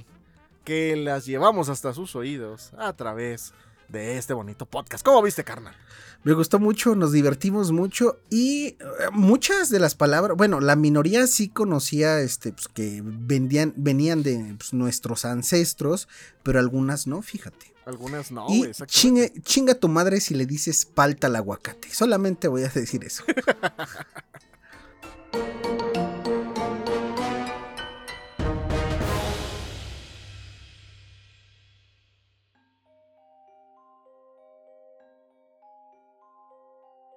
[0.64, 3.54] que las llevamos hasta sus oídos a través
[3.88, 5.04] de este bonito podcast.
[5.04, 5.76] ¿Cómo viste, carnal?
[6.24, 8.78] Me gustó mucho, nos divertimos mucho y eh,
[9.14, 14.56] muchas de las palabras, bueno, la minoría sí conocía este, pues, que vendían, venían de
[14.58, 16.10] pues, nuestros ancestros,
[16.44, 17.74] pero algunas no, fíjate.
[17.86, 21.90] Algunas no, y chingue, chinga tu madre si le dices palta al aguacate.
[21.92, 23.24] Solamente voy a decir eso.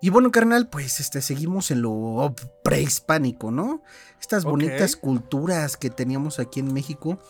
[0.02, 2.34] Y bueno, carnal, pues este, seguimos en lo
[2.64, 3.84] prehispánico, ¿no?
[4.20, 7.20] Estas bonitas culturas que teníamos aquí en México,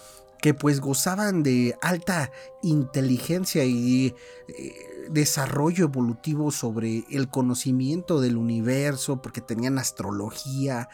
[0.41, 2.33] que pues gozaban de alta
[2.63, 4.15] inteligencia y
[4.49, 4.75] eh,
[5.11, 10.89] desarrollo evolutivo sobre el conocimiento del universo, porque tenían astrología,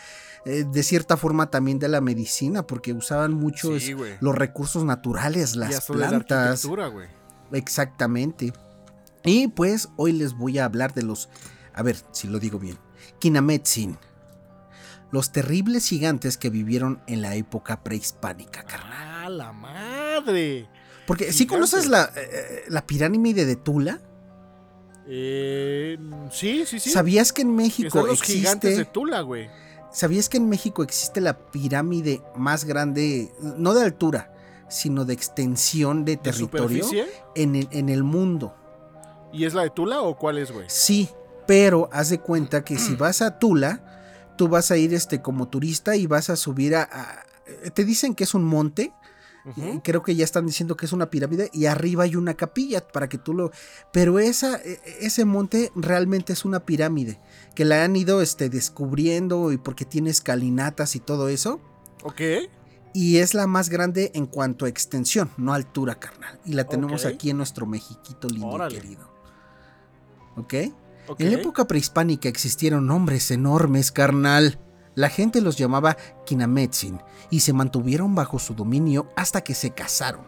[0.47, 5.55] eh, de cierta forma también de la medicina, porque usaban mucho Sí, los recursos naturales,
[5.55, 6.67] Y las de la plantas.
[7.53, 8.53] Exactamente.
[9.25, 11.29] Y pues hoy les voy a hablar de los,
[11.79, 12.77] a ver si lo digo bien,
[13.21, 13.97] Kinametsin.
[15.11, 18.93] Los terribles gigantes que vivieron en la época prehispánica, carnal.
[19.25, 20.69] ¡Ah, la madre!
[21.07, 21.71] Porque si Gigantes.
[21.71, 24.01] conoces la, eh, la pirámide de Tula,
[25.11, 25.97] Eh,
[26.31, 26.91] sí, sí, sí.
[26.91, 28.39] ¿Sabías que en México Están los existe...
[28.41, 29.49] gigantes de Tula, güey.
[29.91, 34.35] ¿Sabías que en México existe la pirámide más grande, no de altura,
[34.69, 36.85] sino de extensión de ¿De territorio
[37.35, 38.55] en el, en el mundo?
[39.33, 40.67] ¿Y es la de Tula o cuál es, güey?
[40.69, 41.09] Sí,
[41.49, 45.49] pero haz de cuenta que si vas a Tula, tú vas a ir este como
[45.49, 48.93] turista y vas a subir a, a- te dicen que es un monte,
[49.83, 53.09] creo que ya están diciendo que es una pirámide y arriba hay una capilla para
[53.09, 53.51] que tú lo
[53.95, 57.19] pero esa e- ese monte realmente es una pirámide
[57.55, 61.61] que la han ido este descubriendo y porque tiene escalinatas y todo eso
[62.03, 62.21] Ok.
[62.93, 66.39] y es la más grande en cuanto a extensión, no altura, carnal.
[66.45, 69.09] Y la tenemos aquí en nuestro Mexiquito lindo y querido.
[70.37, 70.55] ¿Ok?
[71.19, 74.59] En la época prehispánica existieron hombres enormes, carnal.
[74.95, 80.27] La gente los llamaba Kinametsin y se mantuvieron bajo su dominio hasta que se casaron.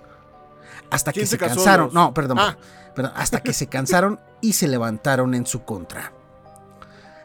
[0.90, 1.86] Hasta que ¿Quién se, cansaron.
[1.86, 2.56] Los- No, perdón, Ah.
[2.94, 6.12] perdón, Hasta que se cansaron y se levantaron en su contra.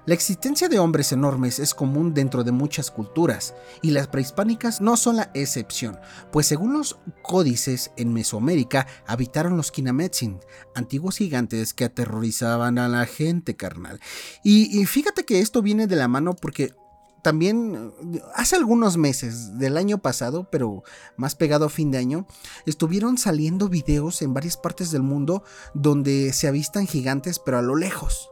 [0.06, 4.98] La existencia de hombres enormes es común dentro de muchas culturas, y las prehispánicas no
[4.98, 5.98] son la excepción,
[6.32, 10.40] pues según los códices en Mesoamérica habitaron los Kinametsin,
[10.76, 14.00] antiguos gigantes que aterrorizaban a la gente carnal.
[14.44, 16.76] Y, y fíjate que esto viene de la mano porque
[17.24, 17.92] también
[18.36, 20.84] hace algunos meses del año pasado, pero
[21.18, 22.28] más pegado a fin de año,
[22.68, 27.76] estuvieron saliendo videos en varias partes del mundo donde se avistan gigantes pero a lo
[27.76, 28.30] lejos.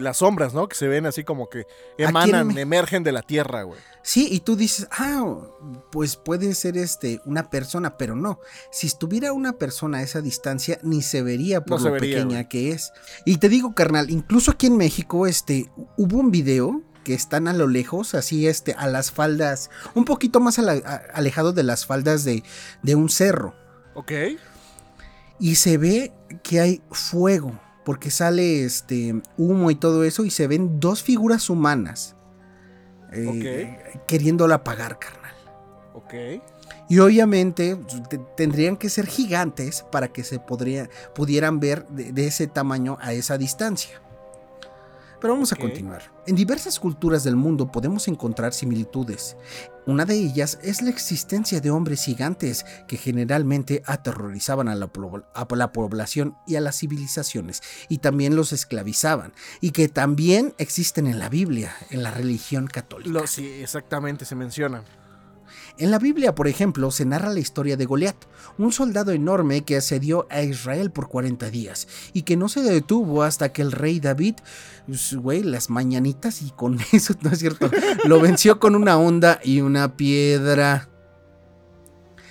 [0.00, 0.68] Las sombras, ¿no?
[0.68, 1.66] Que se ven así como que
[1.98, 3.78] emanan, Me- emergen de la tierra, güey.
[4.02, 5.36] Sí, y tú dices, ah,
[5.92, 8.40] pues puede ser este una persona, pero no.
[8.72, 12.48] Si estuviera una persona a esa distancia, ni se vería por No lo vería, pequeña
[12.48, 12.92] que es.
[13.26, 17.52] Y te digo, carnal, incluso aquí en México, este, hubo un video que están a
[17.52, 21.62] lo lejos, así este, a las faldas, un poquito más a la- a- alejado de
[21.62, 22.42] las faldas de,
[22.82, 23.54] de un cerro.
[23.94, 24.12] Ok.
[25.38, 30.46] Y se ve que hay fuego, porque sale este humo y todo eso, y se
[30.46, 32.14] ven dos figuras humanas.
[33.12, 35.34] eh, Queriéndola apagar, carnal.
[35.94, 36.14] Ok.
[36.88, 37.76] Y obviamente
[38.08, 42.98] te- tendrían que ser gigantes para que se podría, pudieran ver de, de ese tamaño
[43.00, 44.00] a esa distancia.
[45.20, 46.02] Pero vamos a continuar.
[46.26, 49.36] En diversas culturas del mundo podemos encontrar similitudes.
[49.86, 54.88] Una de ellas es la existencia de hombres gigantes que generalmente aterrorizaban a la,
[55.72, 61.28] población y a las civilizaciones y también los esclavizaban y que también existen en la
[61.28, 63.10] Biblia, en la religión católica.
[63.10, 64.82] Lo, sí, exactamente, se menciona.
[65.80, 68.14] En la Biblia, por ejemplo, se narra la historia de Goliat,
[68.58, 73.22] un soldado enorme que asedió a Israel por 40 días y que no se detuvo
[73.22, 74.34] hasta que el rey David,
[74.86, 77.70] pues, güey, las mañanitas y con eso, no es cierto,
[78.04, 80.90] lo venció con una onda y una piedra.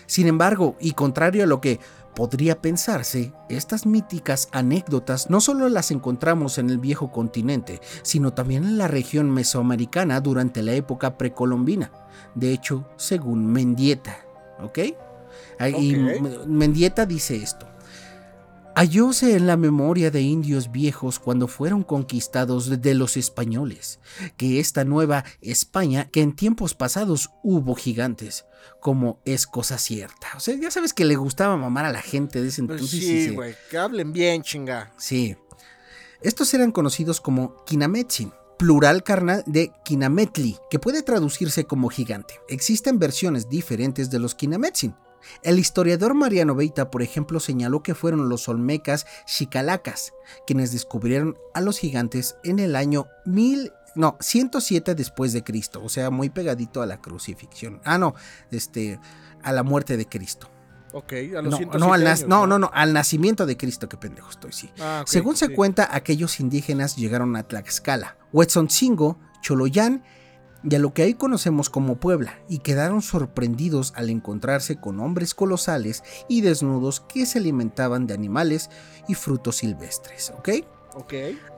[0.05, 1.79] Sin embargo, y contrario a lo que
[2.15, 8.63] podría pensarse, estas míticas anécdotas no solo las encontramos en el viejo continente, sino también
[8.63, 11.91] en la región mesoamericana durante la época precolombina.
[12.35, 14.17] De hecho, según Mendieta,
[14.61, 14.79] ¿ok?
[15.59, 17.67] M- Mendieta dice esto.
[18.75, 23.99] Hallóse en la memoria de indios viejos cuando fueron conquistados de los españoles,
[24.37, 28.45] que esta nueva España, que en tiempos pasados hubo gigantes,
[28.79, 30.27] como es cosa cierta.
[30.35, 32.99] O sea, ya sabes que le gustaba mamar a la gente de ese Pues entonces.
[32.99, 33.55] sí, se- güey.
[33.69, 34.91] Que hablen bien, chinga.
[34.97, 35.35] Sí.
[36.21, 42.35] Estos eran conocidos como Kinametsin, plural carnal de Kinametli, que puede traducirse como gigante.
[42.49, 44.95] Existen versiones diferentes de los Kinametsin.
[45.43, 50.13] El historiador Mariano Beita, por ejemplo, señaló que fueron los olmecas xicalacas
[50.47, 55.89] quienes descubrieron a los gigantes en el año 1000, no, 107 después de Cristo, o
[55.89, 57.81] sea, muy pegadito a la crucifixión.
[57.83, 58.15] Ah, no,
[58.49, 58.97] este,
[59.43, 60.49] a la muerte de Cristo.
[60.93, 63.89] Ok, a los No, 107 no, al años, no, no, no, al nacimiento de Cristo,
[63.89, 64.71] qué pendejo estoy, sí.
[64.79, 70.05] Ah, Según se cuenta, aquellos indígenas llegaron a Tlaxcala, Huetzoncingo, Choloyán
[70.63, 75.33] y a lo que hoy conocemos como Puebla, y quedaron sorprendidos al encontrarse con hombres
[75.33, 78.69] colosales y desnudos que se alimentaban de animales
[79.09, 80.49] y frutos silvestres, ¿ok?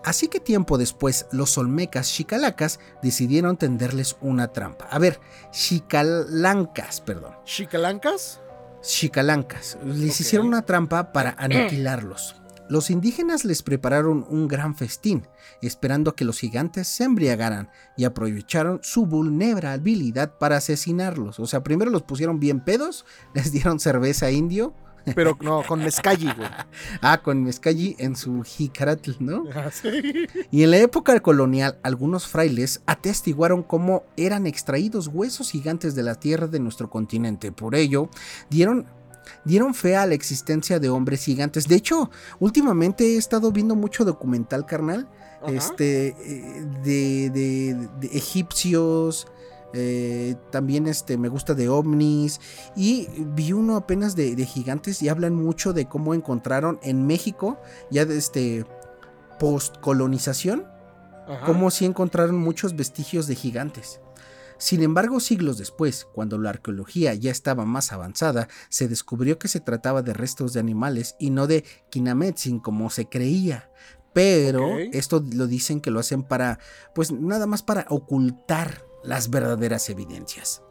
[0.03, 4.85] Así que tiempo después, los olmecas chicalacas decidieron tenderles una trampa.
[4.85, 5.19] A ver,
[5.51, 7.35] chicalancas, perdón.
[7.45, 8.41] ¿Chicalancas?
[8.81, 9.77] Chicalancas.
[9.85, 12.35] Les hicieron una trampa para aniquilarlos.
[12.71, 15.27] Los indígenas les prepararon un gran festín,
[15.61, 21.41] esperando a que los gigantes se embriagaran y aprovecharon su vulnerabilidad para asesinarlos.
[21.41, 24.73] O sea, primero los pusieron bien pedos, les dieron cerveza indio,
[25.15, 26.49] Pero no, con mezcalli, güey.
[27.01, 29.43] ah, con mezcalli en su jicaratl, ¿no?
[29.53, 30.27] Ah, sí.
[30.49, 36.15] Y en la época colonial, algunos frailes atestiguaron cómo eran extraídos huesos gigantes de la
[36.15, 37.51] tierra de nuestro continente.
[37.51, 38.09] Por ello,
[38.49, 38.87] dieron
[39.45, 41.67] dieron fe a la existencia de hombres gigantes.
[41.67, 42.09] De hecho,
[42.39, 45.07] últimamente he estado viendo mucho documental carnal
[45.47, 49.27] este, eh, de, egipcios.
[49.73, 52.39] Eh, también este, me gusta de ovnis.
[52.75, 58.05] Y vi uno apenas de, gigantes y hablan mucho de cómo encontraron en México, ya
[58.05, 58.65] de este
[59.39, 60.65] post-colonización,
[61.45, 64.01] cómo sí encontraron muchos vestigios de gigantes.
[64.61, 69.59] Sin embargo, siglos después, cuando la arqueología ya estaba más avanzada, se descubrió que se
[69.59, 73.71] trataba de restos de animales y no de Kinametsin como se creía.
[74.13, 76.59] Pero esto lo dicen que lo hacen para,
[76.93, 80.61] pues nada más para ocultar las verdaderas evidencias.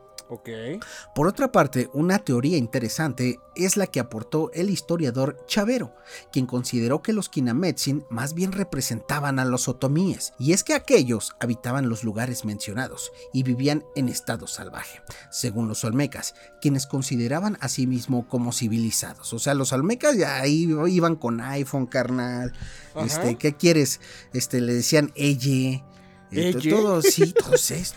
[1.14, 5.92] Por otra parte, una teoría interesante es la que aportó el historiador Chavero,
[6.32, 11.34] quien consideró que los Kinametsin más bien representaban a los otomíes, y es que aquellos
[11.40, 17.68] habitaban los lugares mencionados y vivían en estado salvaje, según los olmecas, quienes consideraban a
[17.68, 19.32] sí mismos como civilizados.
[19.32, 22.52] O sea, los olmecas ya ahí iban con iPhone, carnal.
[22.94, 24.00] Este, ¿qué quieres?
[24.32, 25.12] Este, le decían
[26.32, 27.34] ella todo, sí,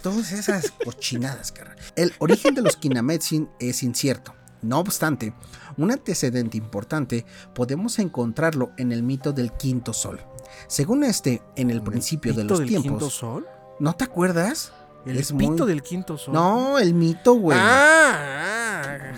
[0.02, 1.76] todas esas cochinadas, cara.
[1.96, 4.34] El origen de los Kinametsin es incierto.
[4.62, 5.34] No obstante,
[5.78, 10.22] un antecedente importante podemos encontrarlo en el mito del quinto sol.
[10.68, 12.92] Según este, en el principio de los del tiempos.
[12.92, 13.48] ¿Quinto sol?
[13.80, 14.72] ¿No te acuerdas?
[15.06, 16.34] El mito del quinto sol.
[16.34, 17.58] No, el mito, güey.
[17.60, 19.12] Ah,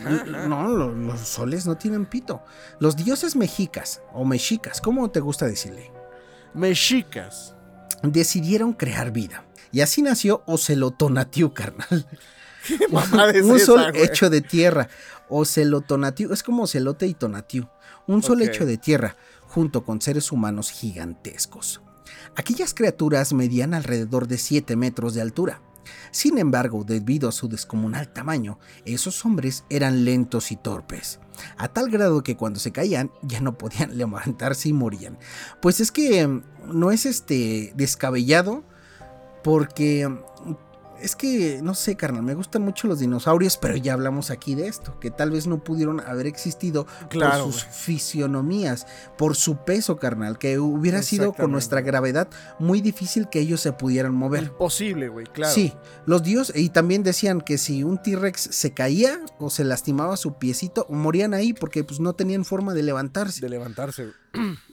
[0.48, 2.44] no, los soles no tienen pito.
[2.80, 5.92] Los dioses mexicas o mexicas, ¿cómo te gusta decirle?
[6.56, 7.55] Mexicas
[8.12, 9.46] decidieron crear vida.
[9.72, 12.08] Y así nació Ocelotonatiu, carnal.
[13.44, 14.90] un sol hecho de tierra.
[15.30, 17.68] Ocelotonatiu, es como Ocelote y Tonatiu.
[18.08, 21.82] Un sol hecho de tierra, junto con seres humanos gigantescos.
[22.36, 25.62] Aquellas criaturas medían alrededor de 7 metros de altura.
[26.12, 31.20] Sin embargo, debido a su descomunal tamaño, esos hombres eran lentos y torpes,
[31.58, 35.18] a tal grado que cuando se caían ya no podían levantarse y morían.
[35.62, 38.64] Pues es que em, no es este descabellado
[39.44, 40.20] porque em,
[41.02, 44.68] es que, no sé, carnal, me gustan mucho los dinosaurios, pero ya hablamos aquí de
[44.68, 50.38] esto, que tal vez no pudieron haber existido por sus fisionomías, por su peso, carnal,
[50.38, 52.30] que hubiera sido con nuestra gravedad
[52.60, 54.44] muy difícil que ellos se pudieran mover.
[54.44, 55.54] Imposible, güey, claro.
[55.54, 55.74] Sí,
[56.06, 60.38] los dioses, y también decían que si un T-Rex se caía o se lastimaba su
[60.38, 63.42] piecito, morían ahí porque pues no tenían forma de levantarse.
[63.42, 64.12] De levantarse.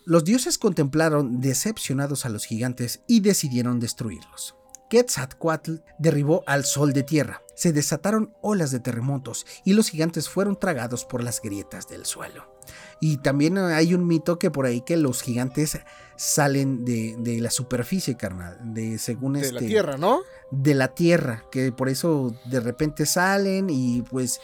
[0.05, 4.57] Los dioses contemplaron decepcionados a los gigantes y decidieron destruirlos.
[4.92, 7.40] Quetzalcoatl derribó al sol de tierra.
[7.55, 12.55] Se desataron olas de terremotos y los gigantes fueron tragados por las grietas del suelo.
[13.00, 15.78] Y también hay un mito que por ahí que los gigantes
[16.16, 18.59] salen de, la superficie, carnal.
[18.74, 19.55] De según de este.
[19.55, 20.20] De la tierra, ¿no?
[20.50, 21.42] De la tierra.
[21.50, 24.42] Que por eso de repente salen y pues.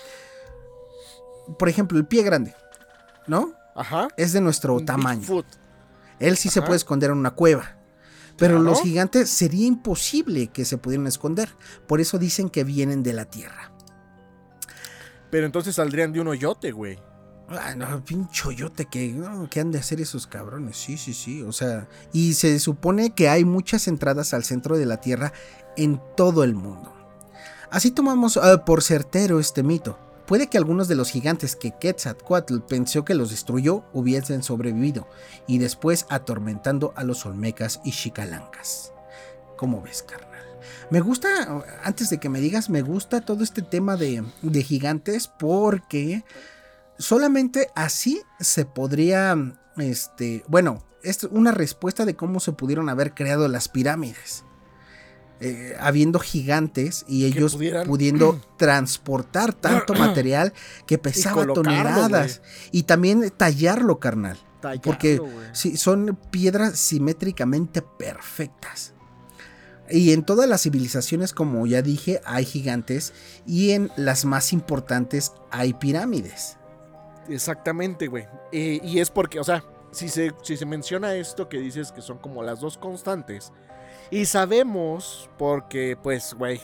[1.58, 2.54] Por ejemplo, el pie grande.
[3.26, 3.52] ¿No?
[3.74, 4.08] Ajá.
[4.16, 5.44] Es de nuestro tamaño.
[6.18, 7.77] Él sí se puede esconder en una cueva.
[8.38, 11.50] Pero los gigantes sería imposible que se pudieran esconder.
[11.86, 13.72] Por eso dicen que vienen de la tierra.
[15.30, 16.98] Pero entonces saldrían de un hoyote, güey.
[17.48, 19.16] Ah, no, pinche hoyote que,
[19.50, 20.76] ¿qué han de hacer esos cabrones?
[20.76, 21.42] Sí, sí, sí.
[21.42, 25.32] O sea, y se supone que hay muchas entradas al centro de la tierra
[25.76, 26.94] en todo el mundo.
[27.70, 29.98] Así tomamos ah, por certero este mito.
[30.28, 35.08] Puede que algunos de los gigantes que Quetzalcoatl pensó que los destruyó hubiesen sobrevivido
[35.46, 38.92] y después atormentando a los olmecas y chicalancas.
[39.56, 40.28] ¿Cómo ves, carnal?
[40.90, 45.28] Me gusta, antes de que me digas, me gusta todo este tema de, de gigantes
[45.28, 46.26] porque
[46.98, 49.34] solamente así se podría,
[49.78, 54.44] este, bueno, es una respuesta de cómo se pudieron haber creado las pirámides.
[55.40, 60.52] Eh, habiendo gigantes y ellos pudiendo transportar tanto material
[60.84, 64.36] que pesaba toneladas y también tallarlo, carnal.
[64.82, 65.20] porque
[65.52, 68.94] son piedras simétricamente perfectas.
[69.90, 73.12] Y en todas las civilizaciones, como ya dije, hay gigantes
[73.46, 76.56] y en las más importantes hay pirámides.
[77.28, 78.26] Exactamente, güey.
[78.52, 82.02] Eh, y es porque, o sea, si se, si se menciona esto que dices que
[82.02, 83.52] son como las dos constantes,
[84.10, 86.60] y sabemos, porque pues, güey,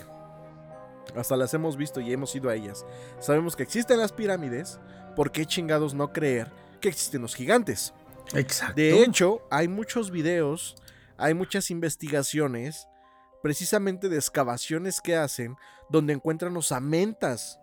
[1.14, 2.84] hasta las hemos visto y hemos ido a ellas.
[3.20, 4.78] Sabemos que existen las pirámides,
[5.14, 7.92] ¿por qué chingados no creer que existen los gigantes?
[8.32, 8.74] Exacto.
[8.76, 10.76] De hecho, hay muchos videos,
[11.16, 12.88] hay muchas investigaciones,
[13.42, 15.57] precisamente de excavaciones que hacen,
[15.90, 17.61] donde encuentran osamentas.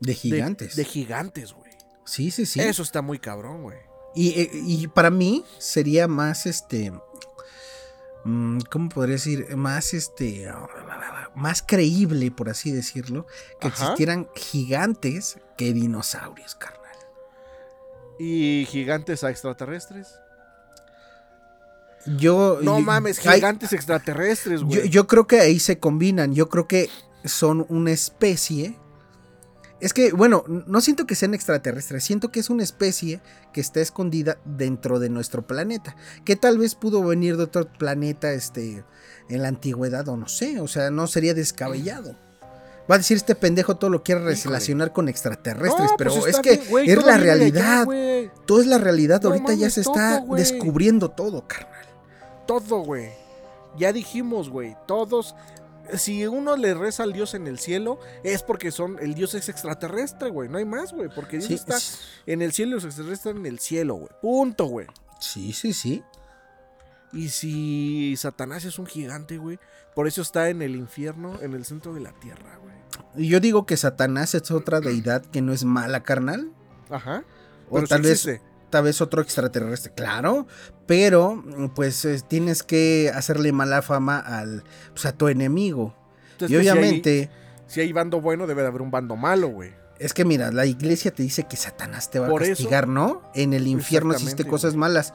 [0.00, 0.76] De gigantes.
[0.76, 1.70] De, gigantes, güey.
[2.04, 2.60] Sí, sí, sí.
[2.60, 3.78] Eso está muy cabrón, güey.
[4.14, 6.90] Y, eh, y, para mí sería más este
[8.70, 9.56] ¿cómo podría decir?
[9.56, 10.50] Más este,
[11.34, 13.26] más creíble, por así decirlo,
[13.60, 16.82] que existieran gigantes que dinosaurios, carnal.
[18.18, 20.18] ¿Y gigantes a extraterrestres?
[22.18, 22.60] Yo.
[22.62, 24.88] No yo- mames, hay- gigantes extraterrestres, yo, güey.
[24.88, 26.34] yo creo que ahí se combinan.
[26.34, 26.88] Yo creo que
[27.24, 28.78] son una especie.
[29.78, 33.20] Es que, bueno, no siento que sean extraterrestres, siento que es una especie
[33.52, 38.32] que está escondida dentro de nuestro planeta, que tal vez pudo venir de otro planeta
[38.32, 38.84] este,
[39.28, 42.16] en la antigüedad o no sé, o sea, no sería descabellado.
[42.90, 44.40] Va a decir este pendejo todo lo quiere Híjole.
[44.44, 47.86] relacionar con extraterrestres, No, pero pues es que bien, es la realidad,
[48.46, 51.84] todo es la realidad, No ahorita ya se está descubriendo todo, carnal.
[52.46, 53.10] Todo, güey.
[53.76, 54.76] Ya dijimos, güey.
[54.86, 55.34] Todos.
[55.94, 58.98] Si uno le reza al Dios en el cielo, es porque son.
[59.00, 60.48] El Dios es extraterrestre, güey.
[60.48, 61.08] No hay más, güey.
[61.14, 61.78] Porque Dios Sí, está
[62.26, 64.10] en el cielo y los extraterrestres están en el cielo, güey.
[64.20, 64.86] Punto, güey.
[65.20, 66.02] sí, sí, sí.
[67.12, 69.58] Y si Satanás es un gigante, güey.
[69.94, 72.74] Por eso está en el infierno, en el centro de la tierra, güey.
[73.16, 76.50] Y Yo digo que Satanás es otra deidad que no es mala, carnal.
[76.90, 77.24] Ajá.
[77.70, 78.40] O Pero sí tal vez.
[78.70, 80.46] Tal vez otro extraterrestre, claro.
[80.86, 81.42] Pero,
[81.74, 84.62] pues tienes que hacerle mala fama al,
[84.92, 85.94] pues, a tu enemigo.
[86.32, 87.30] Entonces, y pues, si hay- obviamente,
[87.66, 89.72] Si hay bando bueno, debe de haber un bando malo, güey.
[89.98, 92.86] es que mira, la iglesia te dice que Satanás te va Por a eso- castigar,
[92.86, 93.22] ¿no?
[93.34, 95.12] En el infierno hiciste cosas malas.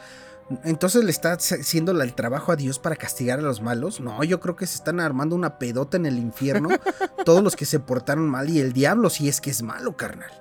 [0.65, 4.01] Entonces le está haciendo el trabajo a Dios para castigar a los malos.
[4.01, 6.67] No, yo creo que se están armando una pedota en el infierno.
[7.25, 10.31] todos los que se portaron mal y el diablo si es que es malo, carnal.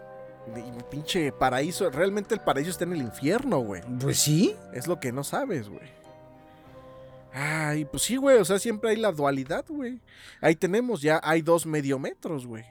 [0.56, 1.90] Y pinche paraíso.
[1.90, 3.82] Realmente el paraíso está en el infierno, güey.
[4.00, 4.54] Pues sí.
[4.72, 5.88] Es lo que no sabes, güey.
[7.32, 8.38] Ay, pues sí, güey.
[8.38, 10.00] O sea, siempre hay la dualidad, güey.
[10.40, 12.64] Ahí tenemos, ya hay dos mediometros, güey.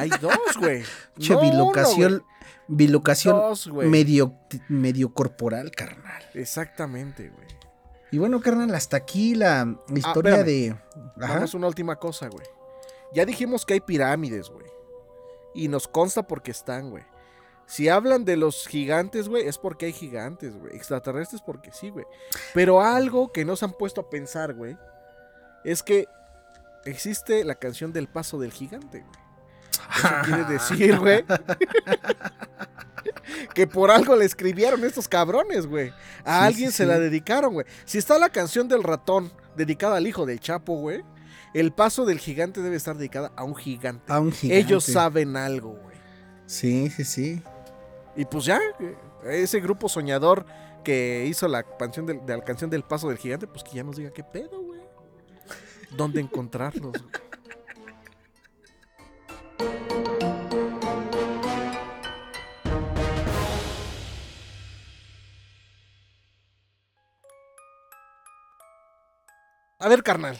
[0.00, 0.82] Hay dos, güey.
[1.18, 2.24] Che, No bilocación,
[2.68, 3.88] bilocación Dos, güey.
[3.88, 4.34] medio,
[4.68, 6.22] medio corporal, carnal.
[6.34, 7.46] Exactamente, güey.
[8.10, 10.46] Y bueno, carnal, hasta aquí la historia Ah, espérame.
[10.46, 10.76] de.
[11.24, 11.34] Ajá.
[11.34, 12.46] Vamos a una última cosa, güey.
[13.12, 14.63] Ya dijimos que hay pirámides, güey.
[15.54, 17.04] Y nos consta porque están, güey.
[17.66, 20.76] Si hablan de los gigantes, güey, es porque hay gigantes, güey.
[20.76, 22.04] Extraterrestres porque sí, güey.
[22.52, 24.76] Pero algo que nos han puesto a pensar, güey,
[25.64, 26.06] es que
[26.84, 29.24] existe la canción del paso del gigante, güey.
[29.96, 31.24] Eso quiere decir, güey,
[33.54, 35.90] que por algo le escribieron estos cabrones, güey.
[36.24, 37.66] A Sí, alguien sí, se la dedicaron, güey.
[37.84, 41.04] Si está la canción del ratón dedicada al hijo del Chapo, güey,
[41.54, 44.12] el paso del gigante debe estar dedicada a un gigante.
[44.12, 44.58] A un gigante.
[44.60, 45.96] Ellos saben algo, güey.
[46.46, 47.42] Sí, sí, sí.
[48.16, 48.96] Y pues ya, eh,
[49.30, 50.44] ese grupo soñador
[50.82, 53.84] que hizo la canción del, de la canción del paso del gigante, pues que ya
[53.84, 54.80] nos diga qué pedo, güey.
[55.96, 56.92] ¿Dónde encontrarlos?
[56.92, 57.24] güey?
[69.78, 70.38] A ver, carnal.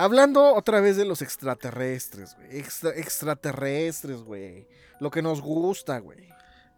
[0.00, 2.58] Hablando otra vez de los extraterrestres, güey.
[2.58, 4.68] Extra- extraterrestres, güey.
[5.00, 6.28] Lo que nos gusta, güey.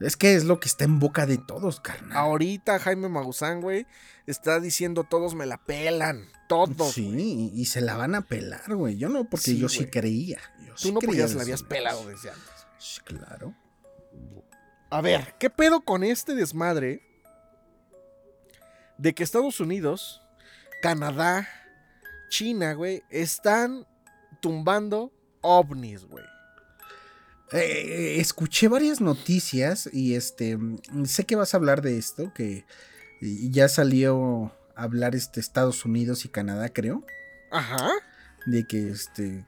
[0.00, 2.16] Es que es lo que está en boca de todos, carnal.
[2.16, 3.86] Ahorita Jaime Maussan, güey,
[4.26, 6.26] está diciendo todos me la pelan.
[6.48, 6.92] Todos.
[6.94, 8.96] sí, y se la van a pelar, güey.
[8.96, 10.40] Yo no, porque Sí, yo sí creía.
[10.66, 12.50] Yo Tú sí no porque creía ya se la habías pelado desde antes.
[12.78, 13.54] Sí, Claro.
[14.88, 17.02] A ver, ¿qué pedo con este desmadre
[18.98, 20.22] de que Estados Unidos,
[20.82, 21.46] Canadá,
[22.30, 23.86] China, güey, están
[24.40, 25.12] tumbando
[25.42, 26.24] ovnis, güey?
[27.52, 30.56] Eh, escuché varias noticias y este
[31.04, 32.64] sé que vas a hablar de esto, que
[33.20, 37.04] ya salió a hablar este Estados Unidos y Canadá, creo,
[37.50, 37.90] Ajá.
[38.46, 39.44] de que este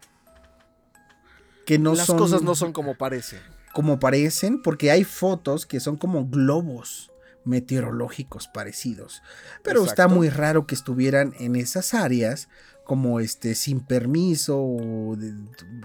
[1.64, 3.38] que no Las son cosas no son como parecen.
[3.72, 7.11] como parecen, porque hay fotos que son como globos
[7.44, 9.22] meteorológicos parecidos.
[9.62, 12.48] Pero está muy raro que estuvieran en esas áreas
[12.84, 15.34] como este sin permiso o de-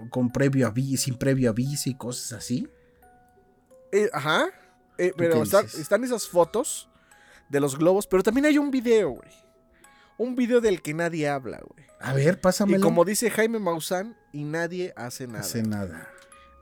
[0.10, 2.68] con previo aviso, sin previo aviso y cosas así.
[3.92, 4.48] Eh, ajá.
[4.98, 6.90] Eh, pero están, están esas fotos
[7.50, 9.30] de los globos, pero también hay un video, güey.
[10.18, 11.86] Un video del que nadie habla, güey.
[12.00, 12.80] A ver, pásamelo.
[12.80, 15.40] Y como dice Jaime Maussan, y nadie hace nada.
[15.42, 16.10] hace nada.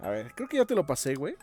[0.01, 1.35] A ver, creo que ya te lo pasé, güey.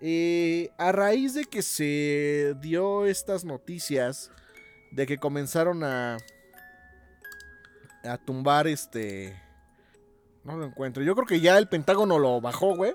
[0.00, 4.30] Eh, a raíz de que se dio estas noticias
[4.92, 6.16] de que comenzaron a
[8.02, 9.38] a tumbar este
[10.44, 11.02] no lo encuentro.
[11.02, 12.94] Yo creo que ya el Pentágono lo bajó, güey.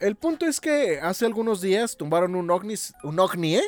[0.00, 3.64] El punto es que hace algunos días tumbaron un ovni, un ovni, ¿eh?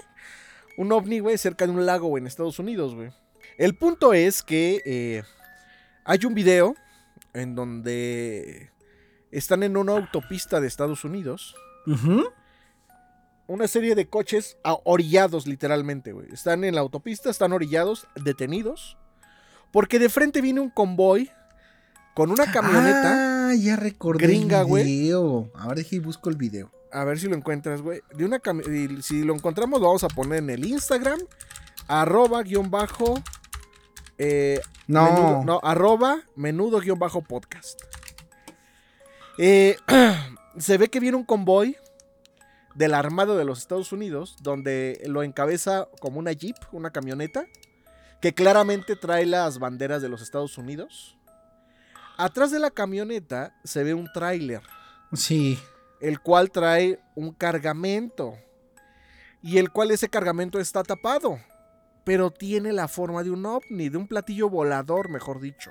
[0.76, 3.12] Un ovni, güey, cerca de un lago, en Estados Unidos, güey.
[3.58, 5.22] El punto es que eh,
[6.04, 6.74] hay un video
[7.32, 8.70] en donde
[9.30, 11.54] están en una autopista de Estados Unidos.
[11.86, 12.24] Ujú.
[13.50, 16.28] Una serie de coches orillados, literalmente, güey.
[16.32, 18.96] Están en la autopista, están orillados, detenidos.
[19.72, 21.28] Porque de frente viene un convoy
[22.14, 23.48] con una camioneta.
[23.50, 24.84] Ah, ya recordé gringa, el güey.
[24.84, 25.50] video.
[25.56, 26.70] Ahora dije busco el video.
[26.92, 28.00] A ver si lo encuentras, güey.
[28.14, 31.18] De una y si lo encontramos, lo vamos a poner en el Instagram.
[31.88, 33.20] Arroba guion bajo.
[34.18, 35.04] eh, No.
[35.06, 37.80] Menudo, no, arroba menudo guion bajo podcast.
[39.38, 39.76] Eh,
[40.56, 41.76] se ve que viene un convoy
[42.74, 47.46] de la Armada de los Estados Unidos, donde lo encabeza como una jeep, una camioneta,
[48.20, 51.16] que claramente trae las banderas de los Estados Unidos.
[52.16, 54.60] Atrás de la camioneta se ve un tráiler,
[55.12, 55.58] Sí.
[56.00, 58.34] el cual trae un cargamento,
[59.42, 61.38] y el cual ese cargamento está tapado,
[62.04, 65.70] pero tiene la forma de un ovni, de un platillo volador, mejor dicho.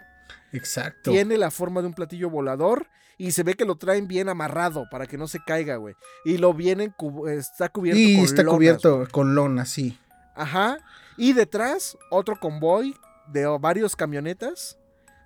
[0.51, 1.11] Exacto.
[1.11, 2.87] Tiene la forma de un platillo volador
[3.19, 5.93] y se ve que lo traen bien amarrado para que no se caiga, güey.
[6.25, 9.07] Y lo vienen, cu- está cubierto Y con está lonas, cubierto güey.
[9.11, 9.99] con lona, sí.
[10.35, 10.77] Ajá.
[11.17, 12.95] Y detrás, otro convoy
[13.27, 14.79] de varios camionetas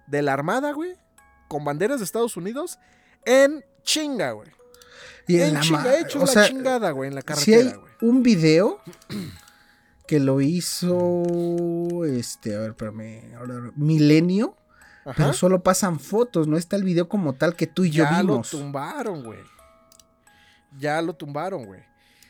[0.08, 0.96] de la Armada, güey.
[1.48, 2.80] Con banderas de Estados Unidos
[3.26, 4.50] en chinga, güey.
[5.28, 7.72] Y En la chinga, ma- hecho o la sea, chingada, güey, en la Si carretera,
[7.72, 7.92] hay güey.
[8.02, 8.82] un video
[10.08, 14.58] que lo hizo este, a ver, espérame, ahora, Milenio,
[15.06, 15.14] Ajá.
[15.18, 18.22] pero solo pasan fotos, no está el video como tal que tú y yo ya
[18.22, 18.54] vimos.
[18.54, 19.40] lo tumbaron, güey.
[20.78, 21.82] Ya lo tumbaron, güey.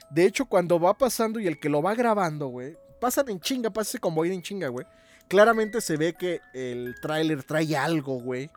[0.09, 3.69] De hecho, cuando va pasando y el que lo va grabando, güey, pasan en chinga,
[3.69, 4.85] pasa ese convoy en chinga, güey.
[5.27, 8.49] Claramente se ve que el tráiler trae algo, güey,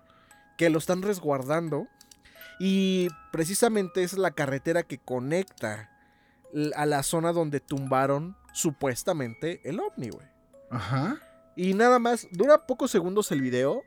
[0.58, 1.86] que lo están resguardando.
[2.58, 5.90] Y precisamente es la carretera que conecta
[6.74, 10.26] a la zona donde tumbaron supuestamente el ovni, güey.
[10.70, 11.18] Ajá.
[11.54, 13.82] Y nada más, dura pocos segundos el video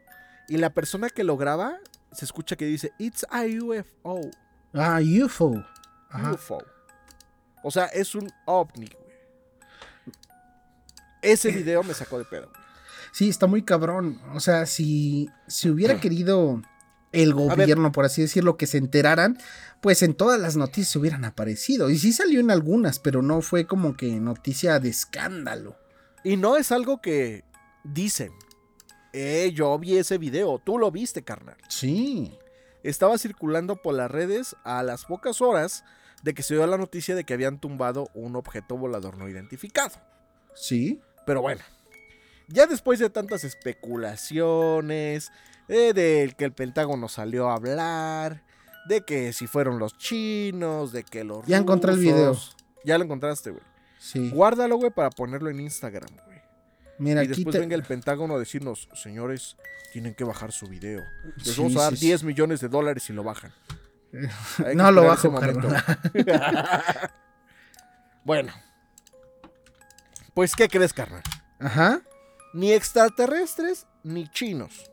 [0.50, 1.78] y la persona que lo graba
[2.12, 4.22] se escucha que dice, It's a UFO.
[4.74, 5.64] Ah, UFO.
[6.10, 6.34] Ajá.
[6.34, 6.64] UFO.
[7.64, 9.10] O sea, es un ovni, güey.
[11.22, 12.48] Ese video me sacó de pedo.
[12.50, 12.62] güey.
[13.12, 14.20] Sí, está muy cabrón.
[14.34, 16.62] O sea, si, si hubiera querido
[17.12, 19.38] el gobierno, por así decirlo, que se enteraran,
[19.82, 21.90] pues en todas las noticias hubieran aparecido.
[21.90, 25.78] Y sí salió en algunas, pero no fue como que noticia de escándalo.
[26.24, 27.44] Y no es algo que
[27.84, 28.32] dicen.
[29.14, 31.58] Eh, yo vi ese video, tú lo viste, carnal.
[31.70, 32.38] Sí.
[32.84, 35.84] Estaba circulando por las redes a las pocas horas
[36.24, 39.96] de que se dio la noticia de que habían tumbado un objeto volador no identificado.
[40.54, 41.02] Sí.
[41.26, 41.62] Pero bueno,
[42.48, 45.32] ya después de tantas especulaciones,
[45.68, 48.44] eh, de que el Pentágono salió a hablar,
[48.88, 52.38] de que si fueron los chinos, de que los Ya encontré el video.
[52.84, 53.64] Ya lo encontraste, güey.
[54.00, 54.30] Sí.
[54.30, 56.10] Guárdalo, güey, para ponerlo en Instagram.
[57.00, 59.56] Mira, Y después te- venga el Pentágono a decirnos, señores,
[59.94, 61.02] tienen que bajar su video.
[61.38, 62.06] Les Sí, vamos a dar sí, sí.
[62.08, 63.52] 10 millones de dólares si lo bajan.
[64.66, 65.68] Hay No lo bajo, momento.
[68.24, 68.54] bueno.
[70.34, 71.24] Pues, ¿qué crees, carnal?
[71.60, 72.02] Ajá.
[72.54, 74.90] Ni extraterrestres ni chinos.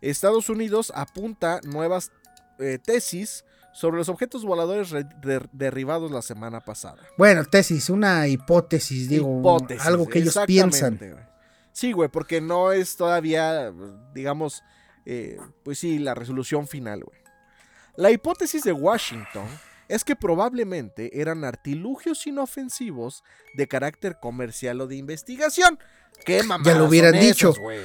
[0.00, 2.12] Estados Unidos apunta nuevas
[2.58, 3.44] eh, tesis
[3.76, 6.96] sobre los objetos voladores re- der- derribados la semana pasada.
[7.18, 10.98] Bueno, tesis, una hipótesis, digo, Hipótesis, algo que ellos piensan.
[11.72, 13.70] Sí, güey, porque no es todavía,
[14.14, 14.62] digamos,
[15.04, 17.18] eh, pues sí, la resolución final, güey.
[17.96, 19.44] La hipótesis de Washington
[19.88, 23.22] es que probablemente eran artilugios inofensivos
[23.54, 25.78] de carácter comercial o de investigación.
[26.24, 27.52] ¿Qué mamadas lo hubieran dicho.
[27.60, 27.80] güey?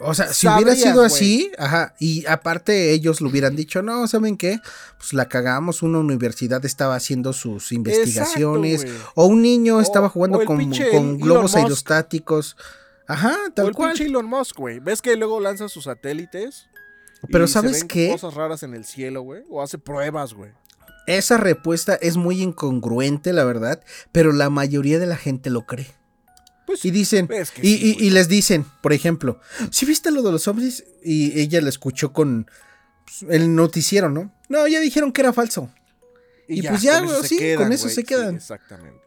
[0.00, 4.36] O sea, si hubiera sido así, ajá, y aparte ellos lo hubieran dicho, no, ¿saben
[4.36, 4.60] qué?
[4.96, 10.06] Pues la cagamos, una universidad estaba haciendo sus investigaciones, Exacto, o un niño O- estaba
[10.06, 12.56] o jugando con, globos aerostáticos.
[13.08, 14.00] Ajá, O tal el cual.
[14.00, 14.78] Elon Musk, güey.
[14.80, 16.68] ¿Ves que luego lanza sus satélites?
[17.32, 18.08] Pero y se ¿sabes ven qué?
[18.12, 19.42] Cosas raras en el cielo, güey.
[19.50, 20.52] O hace pruebas, güey.
[21.06, 23.82] Esa respuesta es muy incongruente, la verdad,
[24.12, 25.97] pero la mayoría de la gente lo cree.
[26.68, 29.40] Pues Y dicen, Es que y, sí, y- les dicen, por ejemplo,
[29.70, 30.84] si viste lo de los ovnis?
[31.02, 32.50] Y ella lo escuchó con
[33.06, 34.34] pues, el noticiero, ¿no?
[34.50, 35.70] No, ya dijeron que era falso.
[36.46, 38.36] y pues ya, con eso sí, con eso se quedan.
[38.36, 39.00] exactamente.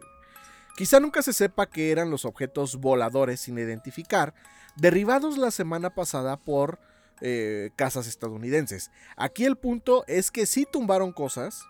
[0.76, 4.34] Quizá nunca se sepa que eran los objetos voladores sin identificar,
[4.76, 6.80] derribados la semana pasada por
[7.22, 8.90] eh, casas estadounidenses.
[9.18, 11.62] Aquí el punto es que sí tumbaron cosas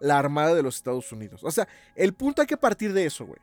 [0.00, 1.42] la Armada de los Estados Unidos.
[1.44, 3.38] O sea, el punto hay que partir de eso, güey.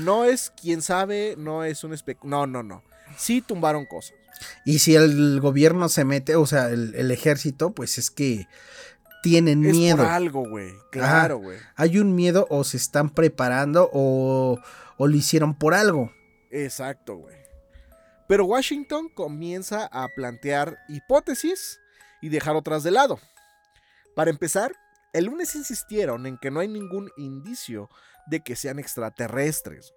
[0.00, 2.16] No es quién sabe, no es un espe...
[2.22, 2.82] No, no, no.
[3.16, 4.14] Sí tumbaron cosas.
[4.64, 8.46] Y si el gobierno se mete, o sea, el, el ejército, pues es que
[9.22, 9.96] tienen Es miedo.
[9.96, 10.72] por algo, güey.
[10.92, 11.58] Claro, güey.
[11.74, 14.60] Hay un miedo o se están preparando o,
[14.96, 16.12] o lo hicieron por algo.
[16.50, 17.36] Exacto, güey.
[18.28, 21.80] Pero Washington comienza a plantear hipótesis
[22.20, 23.18] y dejar otras de lado.
[24.14, 24.76] Para empezar,
[25.12, 27.88] el lunes insistieron en que no hay ningún indicio
[28.28, 29.94] de que sean extraterrestres.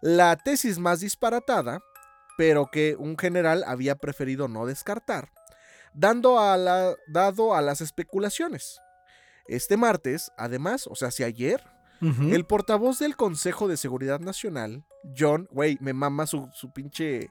[0.00, 1.80] La tesis más disparatada,
[2.36, 5.30] pero que un general había preferido no descartar,
[5.94, 8.80] dando a la- dado a las especulaciones.
[9.46, 11.62] Este martes, además, o sea, si ayer,
[12.00, 14.84] el portavoz del Consejo de Seguridad Nacional,
[15.16, 17.30] John, güey, me mama su, su pinche,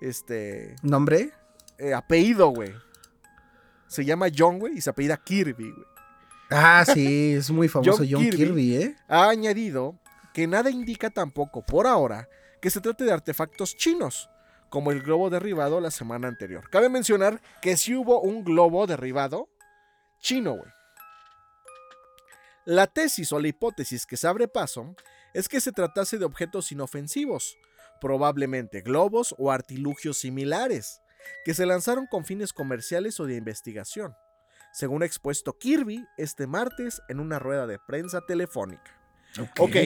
[0.00, 1.32] este, ¿Nombre?
[1.78, 2.72] eh, apellido, güey.
[3.88, 5.86] Se llama John, güey, y se apellida Kirby, güey.
[6.52, 8.36] Ah, sí, es muy famoso John John, Kirby.
[8.36, 8.76] Kirby.
[8.76, 8.96] ¿eh?
[9.08, 9.98] Ha añadido
[10.32, 12.28] que nada indica tampoco, por ahora,
[12.60, 14.30] que se trate de artefactos chinos,
[14.70, 16.68] como el globo derribado la semana anterior.
[16.70, 19.48] Cabe mencionar que sí hubo un globo derribado
[20.20, 20.70] chino, güey.
[22.64, 24.94] La tesis o la hipótesis que se abre paso
[25.34, 27.58] es que se tratase de objetos inofensivos,
[28.00, 31.00] probablemente globos o artilugios similares,
[31.44, 34.14] que se lanzaron con fines comerciales o de investigación,
[34.72, 38.90] según ha expuesto Kirby este martes en una rueda de prensa telefónica.
[39.58, 39.76] Ok,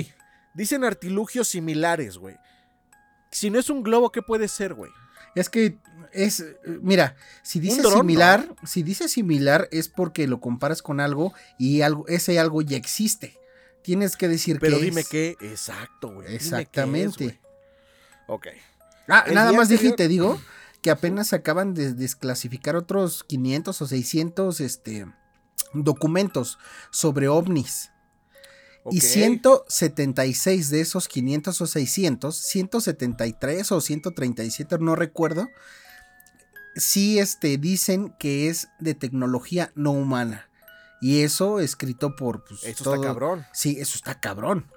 [0.55, 2.37] dicen artilugios similares, güey.
[3.31, 4.91] Si no es un globo, ¿qué puede ser, güey?
[5.35, 5.77] Es que
[6.13, 6.45] es,
[6.81, 11.83] mira, si dice dron, similar, si dice similar es porque lo comparas con algo y
[11.83, 13.39] algo, ese algo ya existe.
[13.83, 15.09] Tienes que decir Pero dime es.
[15.09, 16.27] qué, exacto, güey.
[16.27, 17.25] dime qué es, Exactamente.
[17.25, 17.41] güey.
[18.29, 18.47] ok.
[19.09, 20.41] Ah, El nada más dije y te digo
[20.87, 25.13] que apenas acaban de desclasificar otros 500 o 600 este,
[25.73, 26.61] documentos
[26.93, 27.91] sobre ovnis.
[28.93, 29.05] Y ok.
[29.05, 35.49] 176 de esos 500 o 600, 173 o 137, no recuerdo,
[36.77, 40.49] sí este, dicen que es de tecnología no humana.
[41.01, 42.45] Y eso escrito por...
[42.45, 43.45] Pues, Eso todo- está cabrón.
[43.53, 44.71] Sí, eso está cabrón.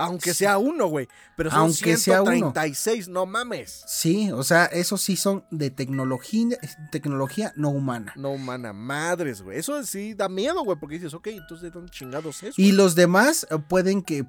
[0.00, 0.38] Aunque Sí.
[0.40, 1.08] sea uno, güey.
[1.36, 2.32] Pero son Aunque sea uno.
[2.32, 3.84] 136, no mames.
[3.86, 6.58] Sí, o sea, esos sí son de tecnología,
[6.90, 8.12] tecnología no humana.
[8.16, 9.58] No humana, madres, güey.
[9.58, 12.58] Eso sí da miedo, güey, porque dices, ok, entonces ¿de dónde chingados es?
[12.58, 14.24] Y los demás eh, pueden que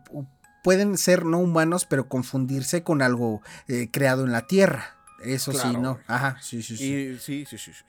[0.64, 4.98] pueden ser no humanos, pero confundirse con algo eh, creado en la Tierra.
[5.24, 6.00] Eso sí, no.
[6.08, 6.84] Ajá, sí, sí, sí.
[6.94, 7.84] Y sí, sí, sí, sí.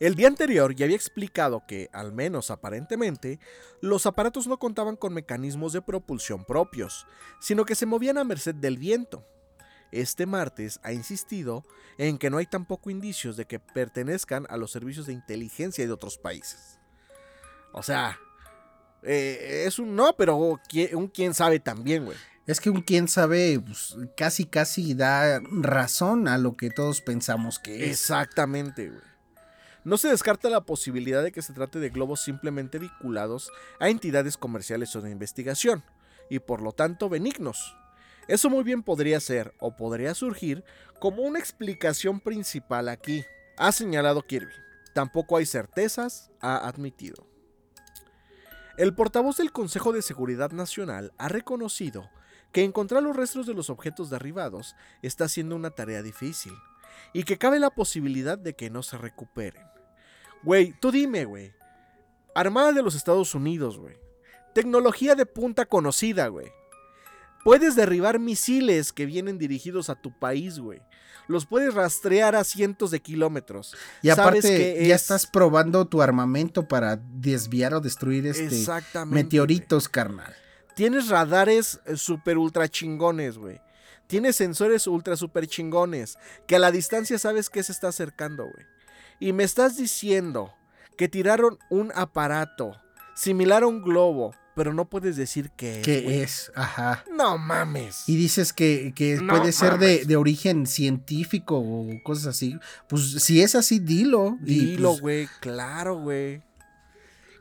[0.00, 3.38] El día anterior ya había explicado que, al menos aparentemente,
[3.80, 7.06] los aparatos no contaban con mecanismos de propulsión propios,
[7.40, 9.24] sino que se movían a merced del viento.
[9.92, 11.64] Este martes ha insistido
[11.98, 15.92] en que no hay tampoco indicios de que pertenezcan a los servicios de inteligencia de
[15.92, 16.80] otros países.
[17.72, 18.18] O sea,
[19.04, 22.18] eh, es un no, pero un quién sabe también, güey.
[22.46, 27.58] Es que un quién sabe, pues, casi, casi da razón a lo que todos pensamos
[27.58, 27.92] que es.
[27.92, 29.13] Exactamente, güey.
[29.84, 34.38] No se descarta la posibilidad de que se trate de globos simplemente vinculados a entidades
[34.38, 35.84] comerciales o de investigación,
[36.30, 37.76] y por lo tanto benignos.
[38.26, 40.64] Eso muy bien podría ser, o podría surgir,
[41.00, 43.24] como una explicación principal aquí,
[43.58, 44.52] ha señalado Kirby.
[44.94, 47.26] Tampoco hay certezas, ha admitido.
[48.78, 52.08] El portavoz del Consejo de Seguridad Nacional ha reconocido
[52.52, 56.54] que encontrar los restos de los objetos derribados está siendo una tarea difícil
[57.12, 59.73] y que cabe la posibilidad de que no se recuperen.
[60.44, 61.52] Güey, tú dime, güey.
[62.34, 63.96] Armada de los Estados Unidos, güey.
[64.54, 66.48] Tecnología de punta conocida, güey.
[67.44, 70.80] Puedes derribar misiles que vienen dirigidos a tu país, güey.
[71.26, 73.74] Los puedes rastrear a cientos de kilómetros.
[74.02, 74.40] Y Sabes aparte,
[74.76, 78.64] que ya es- estás probando tu armamento para desviar o destruir este
[79.06, 80.34] meteoritos, carnal.
[80.74, 83.60] Tienes radares eh, super ultra chingones, güey.
[84.06, 86.18] Tienes sensores ultra super chingones.
[86.46, 88.66] Que a la distancia sabes que se está acercando, güey.
[89.20, 90.52] Y me estás diciendo
[90.96, 92.76] que tiraron un aparato
[93.14, 95.84] similar a un globo, pero no puedes decir qué es.
[95.84, 96.52] ¿Qué es?
[96.54, 97.04] Ajá.
[97.10, 98.08] No mames.
[98.08, 102.58] Y dices que, que No puede ser de, de origen científico o cosas así.
[102.88, 104.38] Pues si es así, dilo.
[104.44, 106.42] Y, Dilo, pues, güey, claro, güey.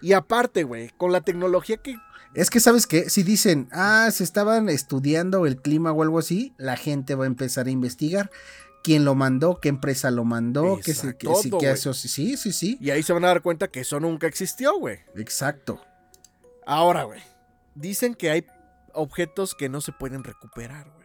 [0.01, 1.95] Y aparte, güey, con la tecnología que
[2.33, 3.09] Es que, ¿sabes qué?
[3.09, 7.27] Si dicen, ah, se estaban estudiando el clima o algo así, la gente va a
[7.27, 8.29] empezar a investigar.
[8.83, 9.59] ¿Quién lo mandó?
[9.61, 10.75] ¿Qué empresa lo mandó?
[10.77, 11.07] ¿Qué se,
[11.57, 11.71] güey.
[11.73, 12.77] eso- sí, sí, sí.
[12.81, 14.99] Y ahí se van a dar cuenta que eso nunca existió, güey.
[15.15, 15.81] Exacto.
[16.65, 17.21] Ahora, güey.
[17.75, 18.45] Dicen que hay
[18.93, 21.03] objetos que no se pueden recuperar, güey.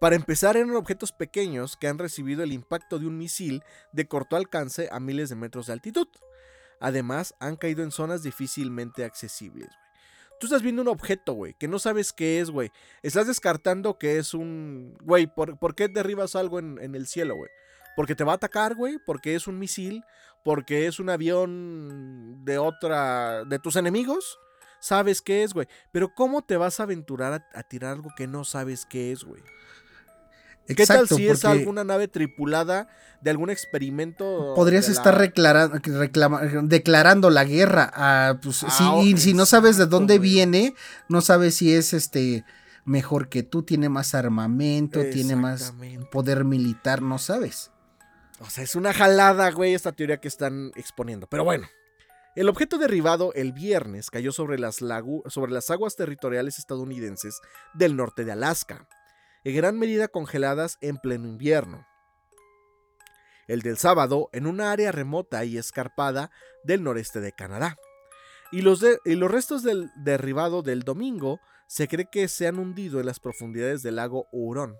[0.00, 3.62] Para empezar, eran objetos pequeños que han recibido el impacto de un misil
[3.92, 6.08] de corto alcance a miles de metros de altitud.
[6.80, 9.83] Además, han caído en zonas difícilmente accesibles, güey.
[10.40, 12.70] Tú estás viendo un objeto, güey, que no sabes qué es, güey.
[13.02, 14.96] Estás descartando que es un...
[15.02, 17.50] Güey, ¿por, por qué derribas algo en, en el cielo, güey?
[17.96, 20.02] Porque te va a atacar, güey, porque es un misil,
[20.42, 23.44] porque es un avión de otra...
[23.44, 24.38] de tus enemigos.
[24.80, 25.66] Sabes qué es, güey.
[25.92, 29.24] Pero ¿cómo te vas a aventurar a, a tirar algo que no sabes qué es,
[29.24, 29.42] güey?
[30.66, 32.88] ¿Qué tal si es alguna nave tripulada
[33.20, 34.52] de algún experimento?
[34.56, 37.90] Podrías la- estar reclara- reclama- declarando la guerra.
[37.94, 40.30] a, pues, Ah, oh, y si no sabes de dónde güey.
[40.30, 40.74] viene,
[41.08, 42.44] no sabes si es este
[42.84, 45.74] mejor que tú, tiene más armamento, tiene más
[46.10, 47.70] poder militar, no sabes.
[48.40, 51.26] O sea, es una jalada, güey, esta teoría que están exponiendo.
[51.28, 51.66] Pero bueno,
[52.36, 54.80] El objeto derribado el viernes cayó sobre las,
[55.28, 57.40] sobre las aguas territoriales estadounidenses
[57.74, 58.88] del norte de Alaska,
[59.44, 61.86] en gran medida congeladas en pleno invierno.
[63.46, 66.30] El del sábado en una área remota y escarpada
[66.64, 67.76] del noreste de Canadá.
[68.50, 73.00] Y los, y los restos del derribado del domingo se cree que se han hundido
[73.00, 74.76] en las profundidades del lago Hurón.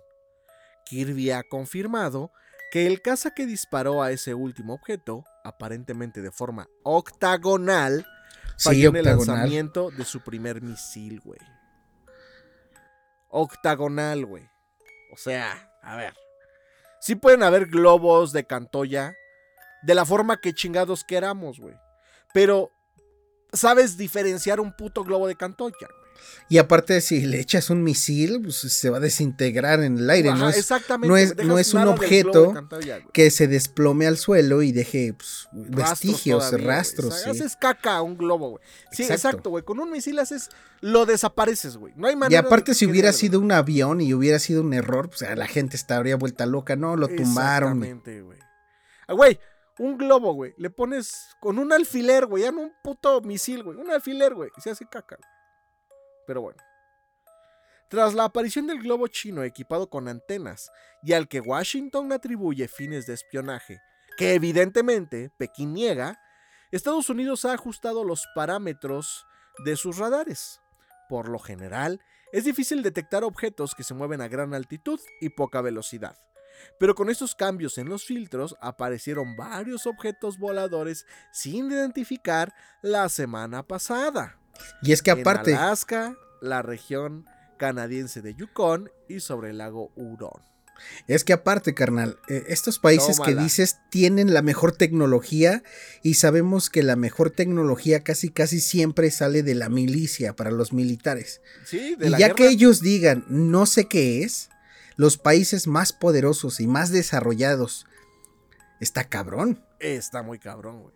[0.85, 2.31] Kirby ha confirmado
[2.71, 8.05] que el caza que disparó a ese último objeto, aparentemente de forma octagonal,
[8.57, 11.39] falló en el lanzamiento de su primer misil, güey.
[13.29, 14.54] Octagonal, güey.
[15.15, 16.13] O sea, a ver.
[16.99, 19.15] Sí pueden haber globos de Cantoya
[19.83, 21.75] de la forma que chingados queramos, güey.
[22.33, 22.69] Pero
[23.53, 25.87] sabes diferenciar un puto globo de Cantoya.
[26.47, 30.31] Y aparte, si le echas un misil, pues se va a desintegrar en el aire.
[30.33, 32.53] no es, no es, no es un objeto
[33.13, 37.21] que se desplome al suelo y deje pues, vestigios, rastros.
[37.21, 37.29] sí.
[37.29, 38.63] Haces caca a un globo, güey.
[38.91, 39.63] Sí, exacto, güey.
[39.63, 40.49] Con un misil haces,
[40.81, 41.93] lo desapareces, güey.
[41.95, 42.41] No hay manera.
[42.41, 45.75] Y aparte, si hubiera sido un avión y hubiera sido un error, pues la gente
[45.75, 46.75] estaría vuelta loca.
[46.75, 47.83] No, lo tumbaron.
[47.83, 48.39] Exactamente, güey.
[49.07, 49.39] Ah, güey,
[49.79, 50.53] un globo, güey.
[50.57, 52.43] Le pones con un alfiler, güey.
[52.43, 53.77] Ya no un puto misil, güey.
[53.77, 54.51] Un alfiler, güey.
[54.57, 55.17] Y se hace caca.
[56.25, 56.61] Pero bueno.
[57.89, 60.71] Tras la aparición del globo chino equipado con antenas
[61.03, 63.79] y al que Washington atribuye fines de espionaje,
[64.17, 66.19] que evidentemente Pekín niega,
[66.71, 69.25] Estados Unidos ha ajustado los parámetros
[69.63, 70.61] de sus radares.
[71.07, 72.01] Por lo general,
[72.31, 76.17] es difícil detectar objetos que se mueven a gran altitud y poca velocidad.
[76.79, 83.63] Pero con estos cambios en los filtros aparecieron varios objetos voladores sin identificar la semana
[83.63, 84.39] pasada.
[84.81, 85.51] Y es que aparte.
[85.51, 87.25] En Alaska, la región
[87.57, 90.43] canadiense de Yukon y sobre el lago Hurón.
[91.07, 95.63] Es que aparte, carnal, eh, estos países que dices tienen la mejor tecnología
[96.03, 100.73] y sabemos que la mejor tecnología casi casi siempre sale de la milicia para los
[100.73, 101.41] militares.
[101.65, 104.49] Sí, de y ya que ellos digan no sé qué es,
[104.97, 107.85] los países más poderosos y más desarrollados,
[108.79, 109.63] está cabrón.
[109.79, 110.93] Está muy cabrón, güey.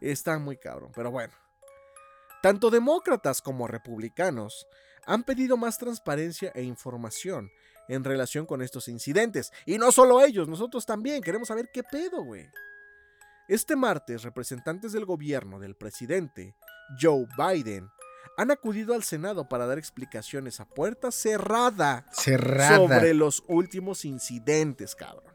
[0.00, 1.32] Está muy cabrón, pero bueno.
[2.42, 4.66] Tanto demócratas como republicanos
[5.06, 7.50] han pedido más transparencia e información
[7.88, 9.52] en relación con estos incidentes.
[9.66, 12.48] Y no solo ellos, nosotros también queremos saber qué pedo, güey.
[13.48, 16.54] Este martes, representantes del gobierno del presidente
[17.00, 17.88] Joe Biden
[18.36, 22.76] han acudido al Senado para dar explicaciones a puerta cerrada, cerrada.
[22.76, 25.34] sobre los últimos incidentes, cabrón.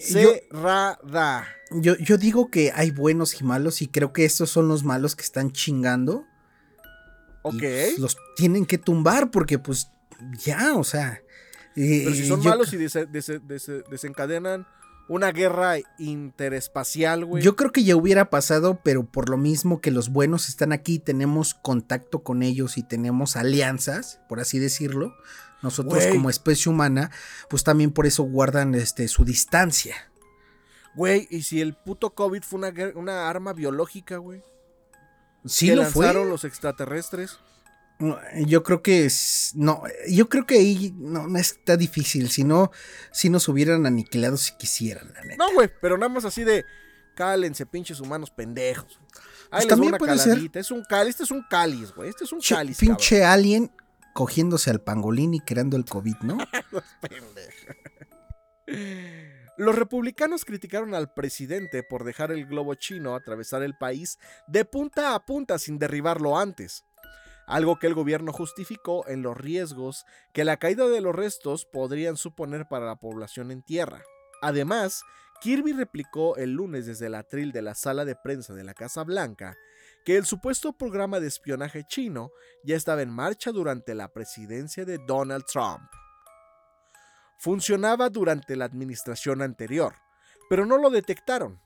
[0.00, 1.48] Cerrada.
[1.70, 5.16] Yo, yo digo que hay buenos y malos y creo que estos son los malos
[5.16, 6.24] que están chingando.
[7.42, 7.58] Ok.
[7.58, 9.90] Pues, los tienen que tumbar porque pues
[10.38, 11.22] ya, o sea.
[11.74, 14.66] Pero si son malos y desencadenan
[15.08, 17.42] una guerra interespacial, güey.
[17.42, 21.00] Yo creo que ya hubiera pasado, pero por lo mismo que los buenos están aquí,
[21.00, 25.14] tenemos contacto con ellos y tenemos alianzas, por así decirlo.
[25.62, 27.10] Nosotros como especie humana,
[27.48, 30.10] pues también por eso guardan este, su distancia.
[30.94, 34.42] Güey, ¿y si el puto COVID fue una, una arma biológica, güey?
[35.44, 37.38] Sí, lo lanzaron los extraterrestres.
[38.46, 42.72] Yo creo que es, no, yo creo que ahí no, no está difícil, si no,
[43.12, 45.36] si nos hubieran aniquilado si quisieran, la neta.
[45.36, 46.64] No, güey, pero nada más así de
[47.14, 48.98] cálense, pinches humanos pendejos.
[49.50, 50.38] Ahí pues también puede ser.
[50.54, 52.08] Es un cáliz, este es un cáliz, güey.
[52.08, 52.78] Este es un cáliz.
[52.78, 53.70] Pinche alien
[54.20, 56.36] cogiéndose al pangolín y creando el COVID, ¿no?
[59.56, 65.14] Los republicanos criticaron al presidente por dejar el globo chino atravesar el país de punta
[65.14, 66.84] a punta sin derribarlo antes,
[67.46, 70.04] algo que el gobierno justificó en los riesgos
[70.34, 74.02] que la caída de los restos podrían suponer para la población en tierra.
[74.42, 75.02] Además,
[75.40, 79.02] Kirby replicó el lunes desde el atril de la sala de prensa de la Casa
[79.02, 79.56] Blanca
[80.04, 82.30] que el supuesto programa de espionaje chino
[82.64, 85.82] ya estaba en marcha durante la presidencia de Donald Trump.
[87.38, 89.94] Funcionaba durante la administración anterior,
[90.48, 91.60] pero no lo detectaron.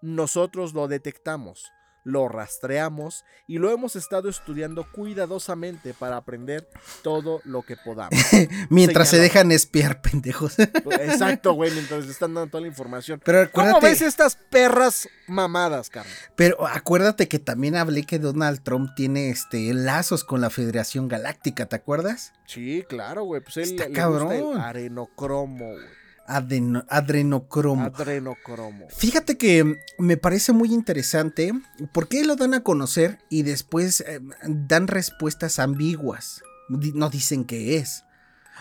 [0.00, 1.70] Nosotros lo detectamos
[2.08, 6.68] lo rastreamos y lo hemos estado estudiando cuidadosamente para aprender
[7.02, 8.18] todo lo que podamos.
[8.70, 10.58] mientras se dejan espiar, pendejos.
[10.58, 13.20] Exacto, güey, mientras están dando toda la información.
[13.24, 16.12] Pero ¿Cómo ves estas perras mamadas, Carlos?
[16.34, 21.66] Pero acuérdate que también hablé que Donald Trump tiene este lazos con la Federación Galáctica,
[21.66, 22.32] ¿te acuerdas?
[22.46, 23.42] Sí, claro, güey.
[23.42, 24.32] Pues él Está cabrón.
[24.32, 25.97] el arenocromo, güey
[26.28, 27.84] adrenocromo.
[27.84, 28.86] Adrenocromo.
[28.90, 31.52] Fíjate que me parece muy interesante
[31.92, 36.42] porque lo dan a conocer y después eh, dan respuestas ambiguas.
[36.68, 38.04] No dicen qué es.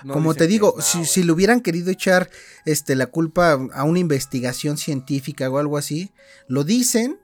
[0.08, 2.30] Como te digo, si, si, le hubieran querido echar
[2.66, 6.14] este, la culpa a una investigación científica o algo así,
[6.48, 7.20] lo dicen,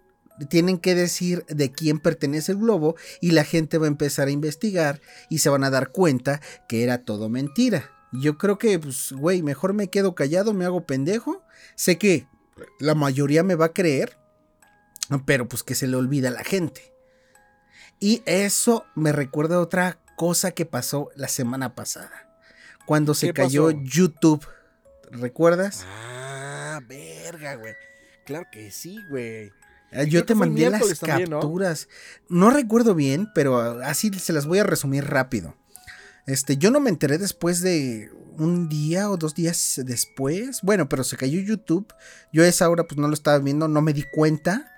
[0.50, 4.32] tienen que decir de quién pertenece el globo y la gente va a empezar a
[4.32, 7.91] investigar y se van a dar cuenta que era todo mentira.
[8.14, 11.43] Yo creo que, pues, güey, mejor me quedo callado, me hago pendejo.
[11.76, 12.28] Sé que
[12.80, 14.18] la mayoría me va a creer,
[15.26, 16.93] pero pues que se le olvida a la gente.
[17.99, 22.30] Y eso me recuerda a otra cosa que pasó la semana pasada.
[22.86, 24.45] Cuando se cayó YouTube.
[25.09, 25.86] ¿Recuerdas?
[25.88, 27.74] Ah, verga, güey.
[28.26, 29.51] Claro que sí, güey.
[29.91, 31.88] Ah, yo te mandé las capturas.
[32.30, 32.49] ¿no?
[32.49, 35.55] recuerdo bien, pero así se las voy a resumir rápido.
[36.26, 40.61] Este, yo no me enteré después de un día o dos días después.
[40.61, 41.93] Bueno, pero se cayó YouTube.
[42.32, 44.71] Yo a esa hora pues no lo estaba viendo, no me di cuenta.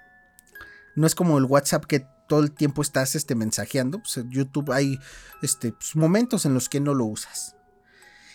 [0.95, 3.99] No es como el WhatsApp que todo el tiempo estás este, mensajeando.
[3.99, 4.99] Pues en YouTube hay
[5.41, 7.55] este, pues, momentos en los que no lo usas.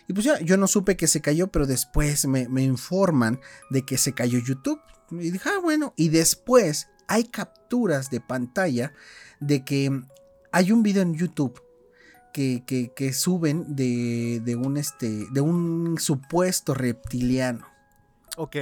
[0.07, 3.41] Y pues ya, yo no supe que se cayó, pero después me, me informan
[3.71, 4.81] de que se cayó YouTube.
[5.11, 5.95] Y dije, ah, bueno.
[5.97, 8.93] Y después hay capturas de pantalla
[9.41, 9.91] de que
[10.53, 11.61] hay un video en YouTube
[12.33, 12.63] que,
[12.95, 17.67] que, suben de, de, un, este, de un supuesto reptiliano.
[18.37, 18.57] Ok.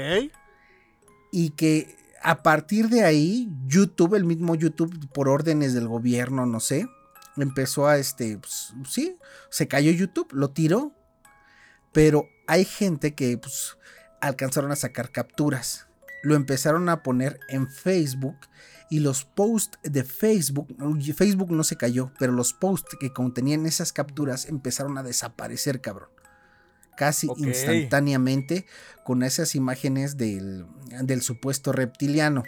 [1.33, 6.61] Y que a partir de ahí, YouTube, el mismo YouTube, por órdenes del gobierno, no
[6.61, 6.89] sé,
[7.37, 9.19] empezó a, este, pues, sí,
[9.51, 10.93] se cayó YouTube, lo tiró.
[11.93, 13.77] Pero hay gente que, pues,
[14.21, 15.87] alcanzaron a sacar capturas.
[16.23, 18.37] Lo empezaron a poner en Facebook
[18.91, 20.74] y los posts de Facebook,
[21.14, 26.09] Facebook no se cayó, pero los posts que contenían esas capturas empezaron a desaparecer, cabrón.
[26.97, 28.66] Casi instantáneamente
[29.05, 30.66] con esas imágenes del,
[31.03, 32.43] del supuesto reptiliano.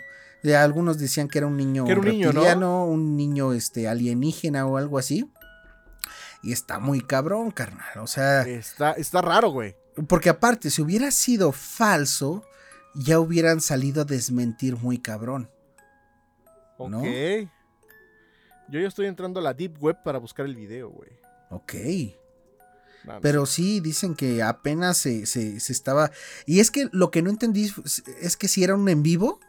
[0.57, 5.31] algunos decían que era un niño reptiliano, un niño este, alienígena o algo así.
[6.43, 7.99] Y está muy cabrón, carnal.
[7.99, 8.43] O sea.
[8.43, 9.77] Está, está raro, güey.
[10.09, 12.43] Porque aparte, si hubiera sido falso,
[12.95, 15.51] ya hubieran salido a desmentir muy cabrón.
[16.81, 17.05] Ok.
[18.69, 21.11] Yo ya estoy entrando a la Deep Web para buscar el video, güey.
[21.51, 21.75] Ok.
[23.21, 25.23] Pero sí, dicen que apenas se,
[25.57, 26.11] estaba...
[26.47, 27.73] Y es que lo que no entendí
[28.21, 29.41] es que si era un en vivo,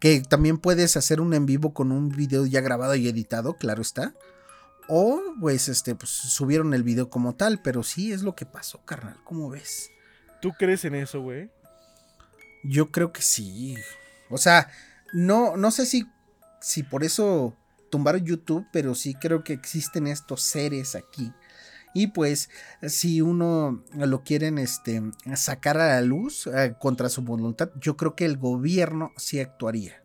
[0.00, 3.82] que también puedes hacer un en vivo con un video ya grabado y editado, claro
[3.82, 4.14] está.
[4.88, 8.84] O pues este, pues subieron el video como tal, pero sí es lo que pasó,
[8.84, 9.90] carnal, ¿cómo ves?
[10.40, 11.50] ¿Tú crees en eso, güey?
[12.64, 13.76] Yo creo que sí.
[14.30, 14.70] O sea,
[15.12, 16.06] no, no sé si
[16.60, 17.54] si por eso
[17.90, 21.32] tumbaron YouTube, pero sí creo que existen estos seres aquí.
[21.94, 22.50] Y pues,
[22.82, 25.00] si uno lo quieren este,
[25.34, 30.02] sacar a la luz eh, contra su voluntad, yo creo que el gobierno sí actuaría.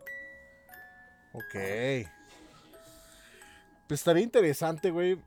[1.34, 2.08] Ok.
[3.88, 5.20] Pues estaría interesante, güey.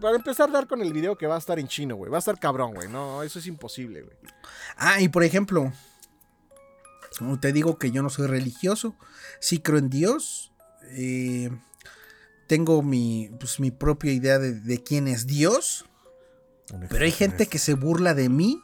[0.00, 2.10] Para empezar a dar con el video que va a estar en chino, güey.
[2.10, 2.88] Va a estar cabrón, güey.
[2.88, 4.16] No, eso es imposible, güey.
[4.76, 5.72] Ah, y por ejemplo,
[7.40, 8.96] te digo que yo no soy religioso,
[9.40, 10.52] sí creo en Dios,
[10.90, 11.50] eh,
[12.46, 15.86] tengo mi, pues, mi propia idea de, quién es Dios,
[16.88, 18.62] pero hay gente que se burla de mí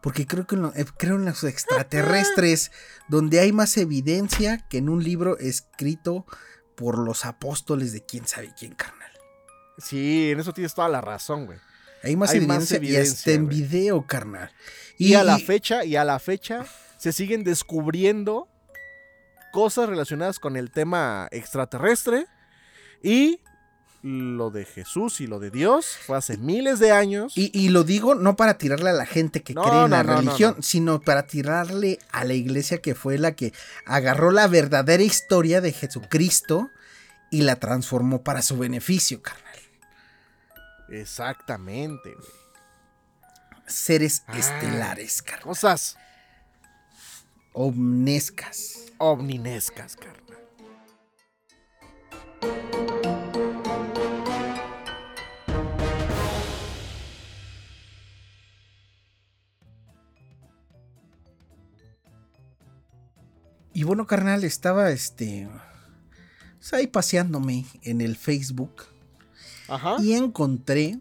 [0.00, 2.70] porque creo, que eh, creo en los extraterrestres,
[3.08, 6.26] donde hay más evidencia que en un libro escrito
[6.76, 9.10] por los apóstoles de quién sabe quién, carnal.
[9.78, 11.58] Sí, en eso tienes toda la razón, güey.
[12.02, 14.52] Hay más, evidencia, y hasta en video, carnal.
[14.96, 16.64] y, a la fecha, y a la fecha,
[17.06, 18.48] se siguen descubriendo
[19.52, 22.26] cosas relacionadas con el tema extraterrestre
[23.00, 23.38] y
[24.02, 27.32] lo de Jesús y lo de Dios fue hace miles de años.
[27.36, 31.00] Y, lo digo no para tirarle a la gente que cree en la religión, sino
[31.00, 33.52] para tirarle a la iglesia que fue la que
[33.84, 36.70] agarró la verdadera historia de Jesucristo
[37.30, 39.60] y la transformó para su beneficio, carnal.
[40.88, 42.28] Exactamente, güey.
[43.68, 45.44] Seres ah, estelares, carnal.
[45.44, 45.96] Cosas
[47.58, 48.92] Omnescas.
[48.98, 50.36] Omninescas, carnal.
[63.72, 65.48] Y bueno, carnal, estaba este.
[66.58, 68.82] Pues, ahí paseándome en el Facebook.
[69.68, 69.96] Ajá.
[69.98, 70.98] Y encontré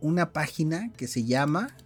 [0.00, 1.76] una página que se llama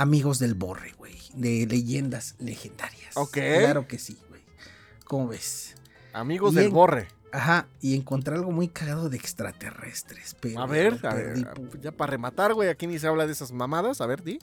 [0.00, 1.18] Amigos del Borre, güey.
[1.34, 3.14] De leyendas legendarias.
[3.18, 3.34] Ok.
[3.34, 4.40] Claro que sí, güey.
[5.04, 5.74] ¿Cómo ves?
[6.14, 7.08] Amigos del Borre.
[7.32, 10.34] Ajá, y encontré algo muy cagado de extraterrestres.
[10.56, 11.46] a ver, a ver
[11.82, 14.00] ya para rematar, güey, aquí ni se habla de esas mamadas.
[14.00, 14.38] A ver, di.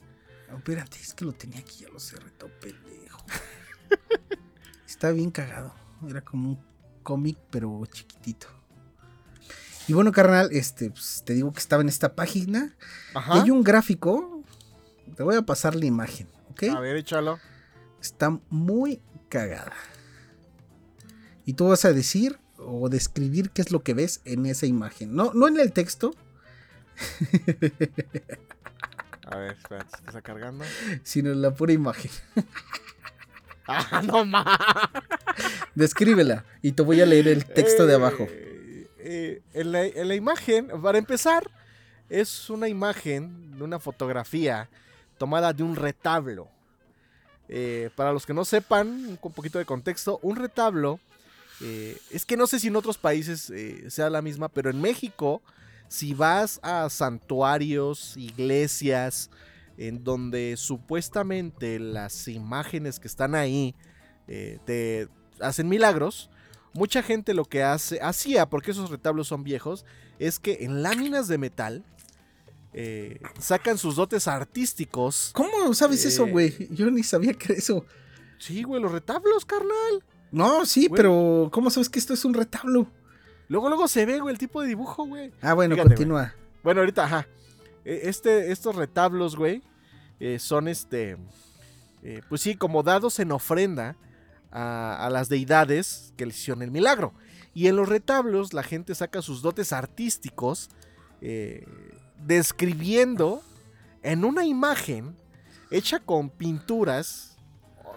[0.55, 3.26] espérate, es que lo tenía aquí, ya lo cerré todo pendejo.
[4.88, 5.74] Está bien cagado.
[6.08, 6.60] Era como un
[7.01, 8.45] cómic, pero chiquitito.
[9.88, 12.76] Y bueno, carnal, este, pues, te digo que estaba en esta página.
[13.16, 13.38] Ajá.
[13.38, 14.36] Y hay un gráfico
[15.18, 16.63] te voy a pasar la imagen, ¿ok?
[16.76, 17.39] A ver, échalo.
[17.99, 19.74] Está muy cagada.
[21.43, 25.15] Y tú vas a decir o describir qué es lo que ves en esa imagen.
[25.15, 26.13] No, no en el texto.
[29.26, 30.63] A ver, espera, ¿se está cargando?
[31.01, 32.11] Sino en la pura imagen.
[33.68, 34.45] ¡Ah, no más!
[35.74, 38.28] Descríbela y te voy a leer el texto de abajo.
[38.30, 41.49] Eh, eh, en, la, en la imagen, para empezar,
[42.07, 44.70] es una imagen de una fotografía
[45.18, 46.47] tomada de un retablo.
[47.49, 50.99] Eh, para los que no sepan, un poquito de contexto, un retablo,
[51.61, 54.82] eh, es que no sé si en otros países eh, sea la misma, pero en
[54.82, 55.41] México,
[55.88, 59.30] si vas a santuarios, iglesias,
[59.78, 63.76] en donde supuestamente las imágenes que están ahí
[64.65, 65.07] te
[65.39, 66.30] hacen milagros,
[66.74, 69.86] mucha gente lo que hace, hacía, porque esos retablos son viejos,
[70.20, 71.84] es que en láminas de metal
[72.80, 75.32] eh, sacan sus dotes artísticos.
[75.34, 76.67] ¿Cómo sabes Eh, eso, güey?
[76.71, 77.86] Yo ni sabía que era eso.
[78.38, 80.03] Sí, güey, los retablos, carnal.
[80.32, 80.97] No, sí, Güey.
[80.97, 82.88] pero ¿cómo sabes que esto es un retablo?
[83.47, 85.32] Luego, luego se ve, güey, el tipo de dibujo, güey.
[85.41, 86.36] Ah, bueno, Fíjate, continúa.
[86.63, 87.28] Bueno, ahorita, ajá.
[87.86, 89.63] Eh, Este, estos retablos, güey,
[90.19, 91.17] eh, son este.
[92.03, 93.95] eh, pues sí, como dados en ofrenda
[94.51, 97.13] a, a las deidades que les hicieron el milagro.
[97.55, 100.69] Y en los retablos, la gente saca sus dotes artísticos,
[101.21, 101.65] eh,
[102.26, 103.41] describiendo
[104.03, 105.15] en una imagen
[105.72, 107.36] hecha con pinturas.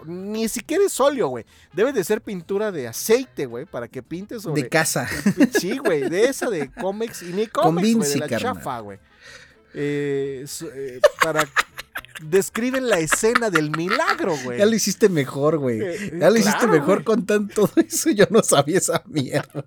[0.05, 1.45] Ni siquiera es óleo, güey.
[1.73, 5.07] Debe de ser pintura de aceite, güey, para que pintes sobre De casa.
[5.59, 8.97] Sí, güey, de esa de cómics y ni cómics, güey, de la chafa, güey.
[9.73, 11.47] Eh, eh, para
[12.23, 14.57] describen la escena del milagro, güey.
[14.59, 15.81] Ya lo hiciste mejor, güey.
[15.81, 18.09] Eh, Ya lo hiciste mejor con tanto eso.
[18.09, 19.65] Yo no sabía esa mierda.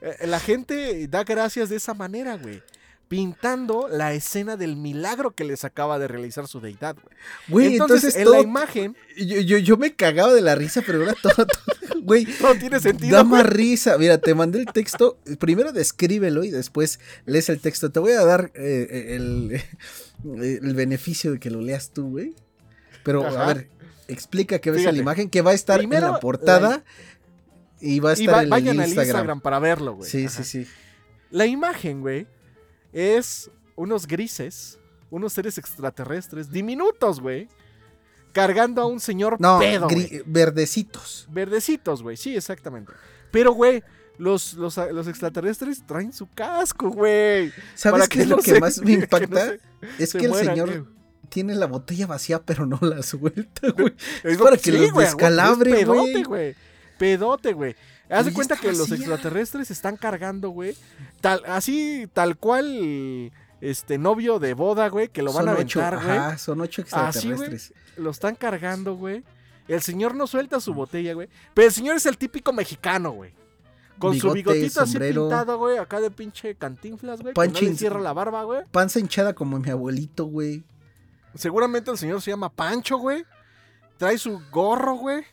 [0.00, 2.62] Eh, La gente da gracias de esa manera, güey.
[3.08, 7.16] Pintando la escena del milagro que les acaba de realizar su deidad, güey.
[7.48, 8.34] Güey, Entonces, entonces, en todo.
[8.34, 11.46] la imagen, Yo, yo, yo me cagaba de la risa, pero ahora todo.
[12.02, 12.26] Güey.
[12.40, 13.16] no tiene sentido.
[13.16, 13.98] Da más risa.
[13.98, 15.18] Mira, te mandé el texto.
[15.38, 17.90] Primero descríbelo y después lees el texto.
[17.90, 19.60] Te voy a dar eh, el,
[20.42, 22.34] el beneficio de que lo leas tú, güey.
[23.04, 23.68] Pero, a ver,
[24.06, 24.96] explica qué ves en Fíjate.
[24.96, 26.84] la imagen, que va a estar Primero, en la portada la-
[27.80, 29.06] y va a Y estar va- en vayan el al Instagram.
[29.08, 30.10] Instagram para verlo, güey.
[30.10, 30.42] sí, Ajá.
[30.44, 30.70] sí, sí.
[31.30, 32.26] La imagen, güey,
[32.98, 34.78] es unos grises,
[35.10, 37.48] unos seres extraterrestres diminutos, güey,
[38.32, 40.22] cargando a un señor No, pedo, güey.
[40.26, 41.26] verdecitos.
[41.30, 42.92] Verdecitos, güey, sí, exactamente.
[43.30, 43.82] Pero, güey,
[44.18, 47.52] los, los, los extraterrestres traen su casco, güey.
[47.74, 49.46] ¿Sabes para qué es no lo que se- más me que no impacta?
[49.46, 49.60] se-
[50.02, 50.84] es se que el mueran, señor güey.
[51.28, 53.94] tiene la botella vacía, pero no la suelta, güey.
[54.24, 56.24] Es para lo- que los güey, descalabre, es pedote, güey.
[56.24, 56.54] güey.
[56.98, 57.76] Pedote, güey.
[58.10, 60.76] Haz de cuenta que los extraterrestres están cargando, güey.
[61.20, 63.30] Tal, así, tal cual,
[63.60, 66.16] este novio de boda, güey, que lo van son a ocho, aventar, güey.
[66.18, 67.32] ajá, son ocho Así, güey.
[67.48, 67.74] extraterrestres.
[67.96, 69.24] Lo están cargando, güey.
[69.66, 71.28] El señor no suelta su botella, güey.
[71.52, 73.32] Pero el señor es el típico mexicano, güey.
[73.98, 75.22] Con su Bigote, bigotito sombrero.
[75.24, 75.76] así pintado, güey.
[75.76, 77.34] Acá de pinche cantinflas, güey.
[77.34, 77.70] Que no Panchín.
[77.70, 78.62] le cierra la barba, güey.
[78.70, 80.62] Panza hinchada como mi abuelito, güey.
[81.34, 83.24] Seguramente el señor se llama Pancho, güey.
[83.98, 85.24] Trae su gorro, güey.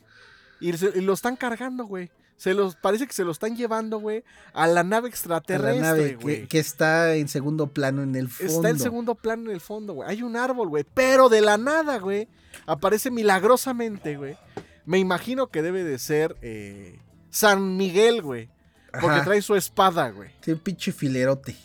[0.60, 2.10] Y, se- y lo están cargando, güey.
[2.36, 4.22] Se los, parece que se lo están llevando, güey,
[4.52, 8.28] a la nave A extraterrestre, la nave que, que está en segundo plano en el
[8.28, 8.52] fondo.
[8.52, 10.08] Está en segundo plano en el fondo, güey.
[10.08, 10.84] Hay un árbol, güey.
[10.92, 12.28] Pero de la nada, güey.
[12.66, 14.36] Aparece milagrosamente, güey.
[14.84, 16.98] Me imagino que debe de ser eh,
[17.30, 18.50] San Miguel, güey.
[18.92, 20.30] Porque Ajá, trae su espada, güey.
[20.40, 21.56] Tiene un pinche filerote.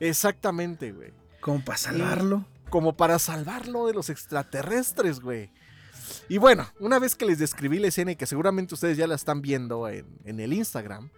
[0.00, 1.12] Exactamente, güey.
[1.40, 2.44] Como para salvarlo.
[2.70, 5.50] Como para salvarlo de los extraterrestres, güey.
[6.28, 9.14] Y bueno, una vez que les describí la escena y que seguramente ustedes ya la
[9.14, 11.10] están viendo en, en el Instagram,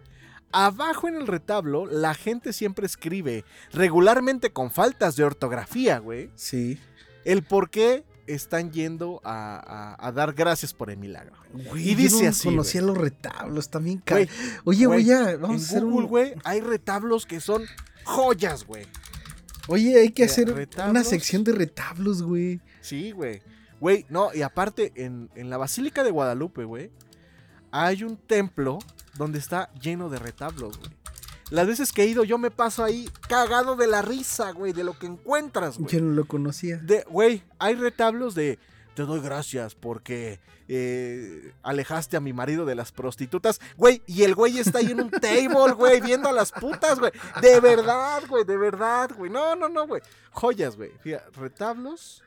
[0.51, 3.43] abajo en el retablo la gente siempre escribe,
[3.73, 6.79] regularmente con faltas de ortografía, güey, Sí.
[7.25, 11.35] el por qué están yendo a, a- a dar gracias por el milagro.
[11.51, 14.29] Güey, Y yo dice no así, conocía los retablos también, ca- Güey,
[14.63, 15.31] Oye, güey, voy a.
[15.31, 16.07] en Vamos a hacer Google, un.
[16.07, 17.63] güey, hay retablos que son
[18.05, 18.85] joyas, güey.
[19.67, 22.61] Oye, hay que hacer una sección de retablos, güey.
[22.81, 23.41] Sí, güey.
[23.81, 26.91] Güey, no, y aparte, en, en la Basílica de Guadalupe, güey,
[27.71, 28.79] hay un templo
[29.17, 30.91] donde está lleno de retablos, güey.
[31.49, 34.85] Las veces que he ido, yo me paso ahí cagado de la risa, güey, de
[34.85, 35.91] lo que encuentras, güey.
[35.91, 36.77] Yo no lo conocía.
[36.77, 38.57] De- Güey, hay retablos de,
[38.93, 43.59] te doy gracias porque eh, alejaste a mi marido de las prostitutas.
[43.75, 47.11] Güey, y el güey está ahí en un table, güey, viendo a las putas, güey.
[47.41, 49.29] De verdad, güey, de verdad, güey.
[49.29, 50.01] No, no, no, güey.
[50.31, 50.91] Joyas, güey.
[51.01, 52.23] Fíjate, retablos.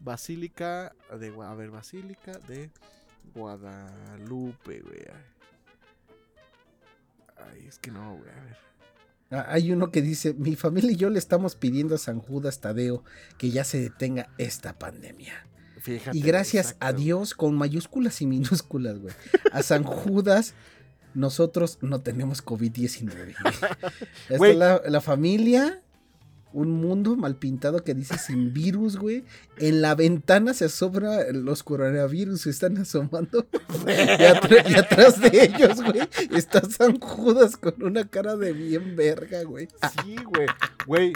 [0.00, 1.34] Basílica de...
[1.42, 2.70] A ver, Basílica de
[3.34, 5.04] Guadalupe, güey.
[7.36, 8.30] Ay, es que no, güey.
[8.30, 8.56] A ver.
[9.30, 12.60] Ah, Hay uno que dice: Mi familia y yo le estamos pidiendo a San Judas
[12.60, 13.02] Tadeo
[13.38, 15.46] que ya se detenga esta pandemia.
[15.80, 16.16] Fíjate.
[16.16, 16.92] Y gracias a.
[16.92, 19.14] Dios, con mayúsculas y minúsculas, güey.
[19.52, 20.54] A San Judas
[21.14, 23.34] nosotros no tenemos COVID-19.
[24.28, 25.82] Está la, la familia,
[26.56, 29.24] un mundo mal pintado que dice sin virus, güey.
[29.58, 33.46] En la ventana se asoma los coronavirus, se están asomando.
[33.86, 39.68] y, atrás de ellos, güey, está San Judas con una cara de bien verga, güey.
[40.02, 40.46] Sí, güey.
[40.86, 41.12] Güey,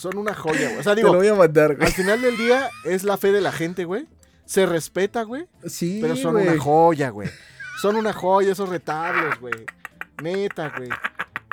[0.00, 0.78] son una joya, güey.
[0.78, 1.86] O sea, Te lo digo, voy a mandar, güey.
[1.86, 4.08] al final del día es la fe de la gente, güey.
[4.44, 5.46] Se respeta, güey.
[5.66, 6.48] Sí, Pero son güey.
[6.48, 7.30] una joya, güey.
[7.80, 9.54] Son una joya esos retablos, güey.
[10.20, 10.90] Neta, güey.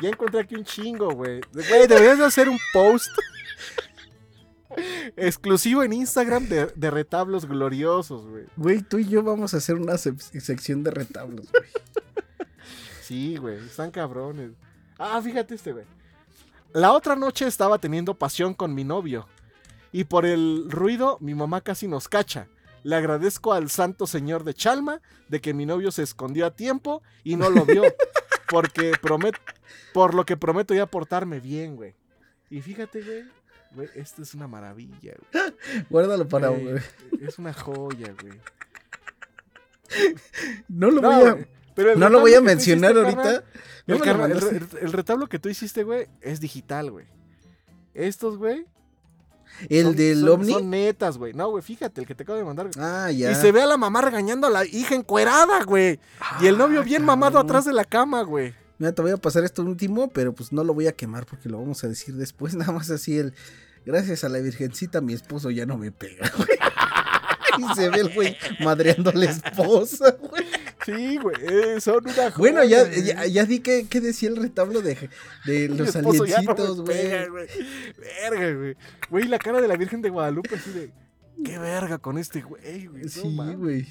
[0.01, 1.41] Ya encontré aquí un chingo, güey.
[1.53, 3.07] Güey, deberías de hacer un post
[5.15, 8.45] exclusivo en Instagram de, de retablos gloriosos, güey.
[8.55, 11.63] Güey, tú y yo vamos a hacer una sec- sección de retablos, güey.
[13.01, 14.51] Sí, güey, están cabrones.
[14.99, 15.85] Ah, fíjate este, güey.
[16.73, 19.27] La otra noche estaba teniendo pasión con mi novio.
[19.93, 22.47] Y por el ruido, mi mamá casi nos cacha.
[22.83, 27.01] Le agradezco al santo señor de Chalma de que mi novio se escondió a tiempo
[27.23, 27.83] y no lo vio.
[28.49, 29.39] Porque prometo,
[29.93, 31.93] por lo que prometo ya portarme bien, güey.
[32.49, 33.23] Y fíjate, güey.
[33.71, 35.53] Güey, esto es una maravilla, güey.
[35.89, 36.81] Guárdalo para, Güey, güey.
[37.21, 38.39] Es una joya, güey.
[40.67, 43.43] No lo No, voy a, pero no lo voy a mencionar hiciste, ahorita.
[44.03, 47.05] carnal, No el retablo que tú hiciste, güey, es digital, güey.
[47.93, 48.65] Estos, güey.
[49.69, 50.53] El son- del son- ovni.
[50.53, 51.33] Son netas, güey.
[51.33, 52.69] No, güey, fíjate, el que te acabo de mandar.
[52.77, 53.31] Ah, ya.
[53.31, 55.99] Y se ve a la mamá regañando a la hija encuerada, güey.
[56.41, 58.53] Y el novio Ah, bien mamado atrás de la cama, güey.
[58.79, 61.49] Mira, te voy a pasar esto último, pero pues no lo voy a quemar porque
[61.49, 62.53] lo vamos a decir después.
[62.55, 63.33] Nada más así el.
[63.85, 66.49] Gracias a la Virgencita, mi esposo ya no me pega, güey.
[67.59, 70.45] Y se ve el güey madreando a la esposa, güey.
[70.87, 71.81] Sí, güey.
[71.81, 73.03] son una Bueno, joya, ya, güey.
[73.03, 75.09] ya, ya di que, que decía el retablo de,
[75.45, 77.09] de los ya no aliencitos, güey.
[77.09, 78.77] Verga, güey.
[79.09, 80.91] Güey, la cara de la Virgen de Guadalupe así de.
[81.43, 83.03] Qué verga con este güey, güey.
[83.03, 83.87] no Sí, güey.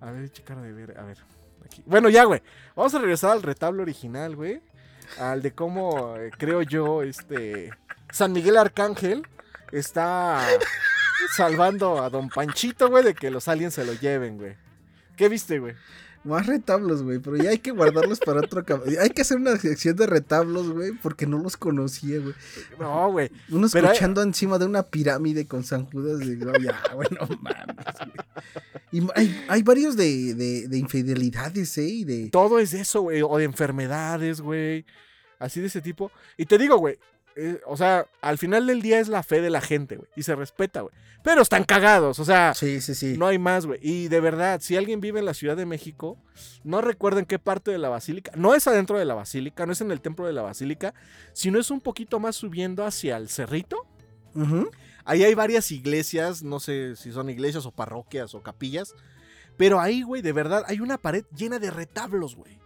[0.00, 0.98] A ver, eche cara de ver.
[0.98, 1.18] A ver.
[1.66, 1.82] Aquí.
[1.84, 2.40] Bueno, ya, güey.
[2.74, 4.62] Vamos a regresar al retablo original, güey.
[5.18, 7.70] Al de cómo, eh, creo yo, este.
[8.10, 9.26] San Miguel Arcángel
[9.70, 10.46] está
[11.36, 14.56] salvando a Don Panchito, güey, de que los aliens se lo lleven, güey.
[15.16, 15.74] ¿Qué viste, güey?
[16.26, 18.64] Más retablos, güey, pero ya hay que guardarlos para otro
[19.00, 22.34] Hay que hacer una sección de retablos, güey, porque no los conocía, güey.
[22.80, 23.30] No, güey.
[23.50, 27.76] Uno Pero hay- escuchando encima de una pirámide con San Judas, ya, güey, no mames,
[27.98, 28.12] güey.
[28.92, 31.84] Y hay, hay varios de, de, de infidelidades, ¿eh?
[31.88, 32.30] Y de...
[32.30, 33.22] Todo es de eso, güey.
[33.22, 34.84] O de enfermedades, güey.
[35.38, 36.10] Así de ese tipo.
[36.36, 36.98] Y te digo, güey.
[37.36, 40.08] Eh, o sea, al final del día es la fe de la gente, güey.
[40.16, 40.94] Y se respeta, güey.
[41.22, 42.54] Pero están cagados, o sea.
[42.54, 43.16] Sí, sí, sí.
[43.18, 43.78] No hay más, güey.
[43.82, 46.16] Y de verdad, si alguien vive en la Ciudad de México,
[46.64, 48.32] no recuerden qué parte de la basílica.
[48.36, 50.94] No es adentro de la basílica, no es en el templo de la basílica,
[51.34, 53.86] sino es un poquito más subiendo hacia el cerrito.
[54.34, 54.70] Ujú.
[55.04, 58.94] Ahí hay varias iglesias, no sé si son iglesias o parroquias o capillas.
[59.56, 62.58] Pero ahí, güey, de verdad, hay una pared llena de retablos, güey.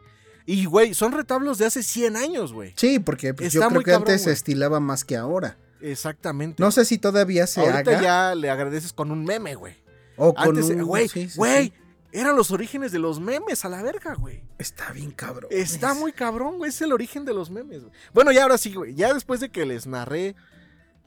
[0.50, 2.72] Y, güey, son retablos de hace 100 años, güey.
[2.74, 5.56] Sí, porque pues, yo creo que cabrón, antes se estilaba más que ahora.
[5.80, 6.60] Exactamente.
[6.60, 8.02] No sé si todavía se Ahorita haga.
[8.02, 9.76] ya le agradeces con un meme, güey.
[10.16, 10.82] O con Antes, un...
[10.82, 11.72] güey, sí, sí, güey, sí.
[12.10, 14.42] eran los orígenes de los memes a la verga, güey.
[14.58, 15.46] Está bien cabrón.
[15.52, 16.70] Está muy cabrón, güey.
[16.70, 17.92] Es el origen de los memes, güey.
[18.12, 18.96] Bueno, ya ahora sí, güey.
[18.96, 20.34] Ya después de que les narré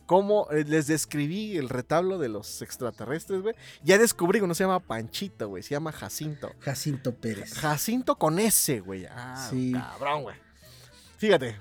[0.06, 3.56] cómo eh, les describí el retablo de los extraterrestres, güey.
[3.84, 5.64] Ya descubrí que no se llama Panchito, güey.
[5.64, 6.52] Se llama Jacinto.
[6.60, 7.54] Jacinto Pérez.
[7.54, 9.06] Jacinto con S, güey.
[9.06, 9.72] Ah, Sí.
[9.74, 10.36] cabrón, güey.
[11.18, 11.58] Fíjate.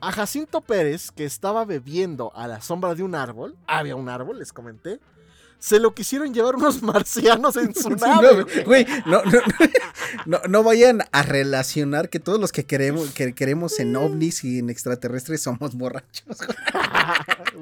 [0.00, 4.38] A Jacinto Pérez, que estaba bebiendo a la sombra de un árbol, había un árbol,
[4.38, 5.00] les comenté,
[5.64, 8.44] se lo quisieron llevar unos marcianos en su Sí, nave.
[8.44, 8.86] no, güey.
[9.06, 9.40] no, no,
[10.26, 14.58] no, no vayan a relacionar que todos los que queremos, que queremos en ovnis y
[14.58, 16.26] en extraterrestres somos borrachos.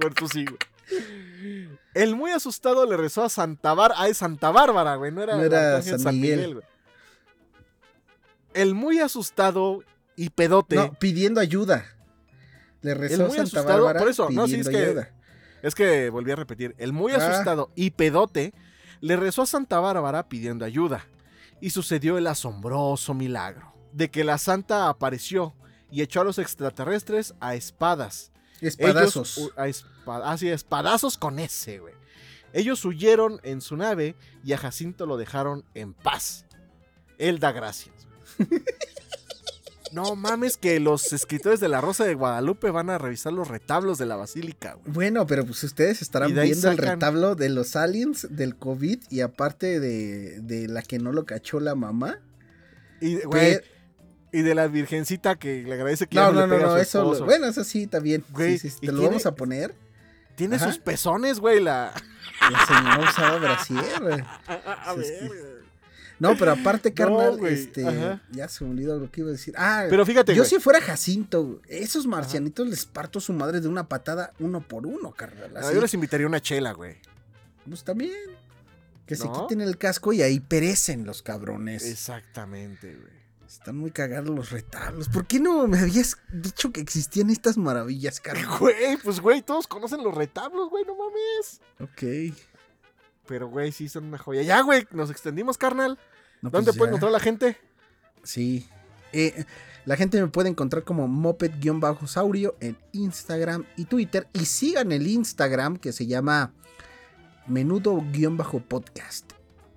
[0.00, 1.68] bueno, tú sí, güey.
[1.94, 4.00] El muy asustado le rezó a Santa Bárbara.
[4.02, 5.12] Ah, es Santa Bárbara, güey.
[5.12, 6.54] No era, No era arcángel San Miguel.
[6.54, 6.66] güey.
[8.54, 9.84] El muy asustado
[10.16, 10.74] y pedote.
[10.74, 11.86] No, pidiendo ayuda.
[12.80, 15.10] Le rezó muy Santa asustado, Bárbara por eso, no, sí, es que- ayuda.
[15.62, 16.74] Es que volví a repetir.
[16.78, 17.16] El muy Ah.
[17.16, 18.52] asustado y pedote
[19.00, 21.06] le rezó a Santa Bárbara pidiendo ayuda.
[21.60, 25.54] Y sucedió el asombroso milagro de que la santa apareció
[25.90, 28.32] y echó a los extraterrestres a espadas.
[28.60, 29.38] Espadazos.
[29.56, 31.94] Ellos, a ah, sí, espadazos con ese, güey.
[32.52, 36.46] Ellos huyeron en su nave y a Jacinto lo dejaron en paz.
[37.18, 38.08] Él da gracias.
[39.92, 43.98] no mames que los escritores de la Rosa de Guadalupe van a revisar los retablos
[43.98, 44.92] de la basílica, güey.
[44.92, 49.80] Bueno, pero pues ustedes estarán viendo el retablo de los aliens, del COVID y aparte
[49.80, 52.18] de, de la que no lo cachó la mamá.
[53.00, 53.64] Y, güey, Pe-
[54.32, 56.76] y de la virgencita que le agradece que ya No, no, no, no, a su
[56.78, 57.20] eso, esposo.
[57.20, 58.24] lo- bueno, eso sí, bien.
[58.30, 59.74] Güey, Sí, sí, te lo tiene- vamos a poner.
[60.36, 60.66] Tiene Ajá.
[60.68, 61.92] sus pezones, güey, la...
[62.50, 64.20] La señora usaba brasier, güey.
[64.46, 65.40] A, ver, güey.
[66.22, 67.84] No, pero aparte, carnal, este.
[67.84, 68.22] ajá.
[68.30, 69.54] Ya se me olvidó lo que iba a decir.
[69.56, 73.88] Ah, Pero fíjate, yo si fuera Jacinto, esos marcianitos les parto su madre de una
[73.88, 75.52] patada uno por uno, carnal.
[75.52, 76.96] No, Así, yo les invitaría una chela, güey.
[77.68, 78.12] pues también.
[79.04, 81.84] Que se quiten el casco y ahí perecen los cabrones.
[81.84, 83.22] Exactamente, güey.
[83.44, 85.08] Están muy cagados los retablos.
[85.08, 88.46] ¿Por qué no me habías dicho que existían estas maravillas, carnal?
[88.60, 91.60] Güey, pues, güey, todos conocen los retablos, güey, no mames.
[91.80, 92.32] Ok.
[93.26, 94.42] Pero, güey, sí son una joya.
[94.42, 95.98] Ya, güey, nos extendimos, carnal.
[96.42, 97.56] No, ¿Dónde pues puede encontrar la gente?
[98.24, 98.68] Sí.
[99.12, 99.44] Eh,
[99.84, 104.28] la gente me puede encontrar como moped-saurio en Instagram y Twitter.
[104.32, 106.52] Y sigan el Instagram que se llama
[107.46, 109.32] menudo-podcast.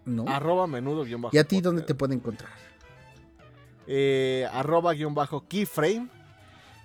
[0.05, 0.25] ¿No?
[0.27, 1.35] Arroba menudo guion bajo.
[1.35, 2.51] ¿Y a ti dónde te puede encontrar?
[3.87, 6.09] Eh, arroba guion bajo keyframe.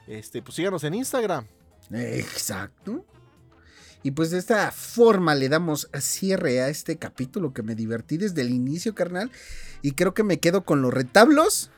[0.06, 1.46] Este, pues síganos en Instagram.
[1.90, 3.04] Exacto.
[4.02, 8.40] Y pues de esta forma le damos cierre a este capítulo que me divertí desde
[8.40, 9.30] el inicio, carnal.
[9.82, 11.70] Y creo que me quedo con los retablos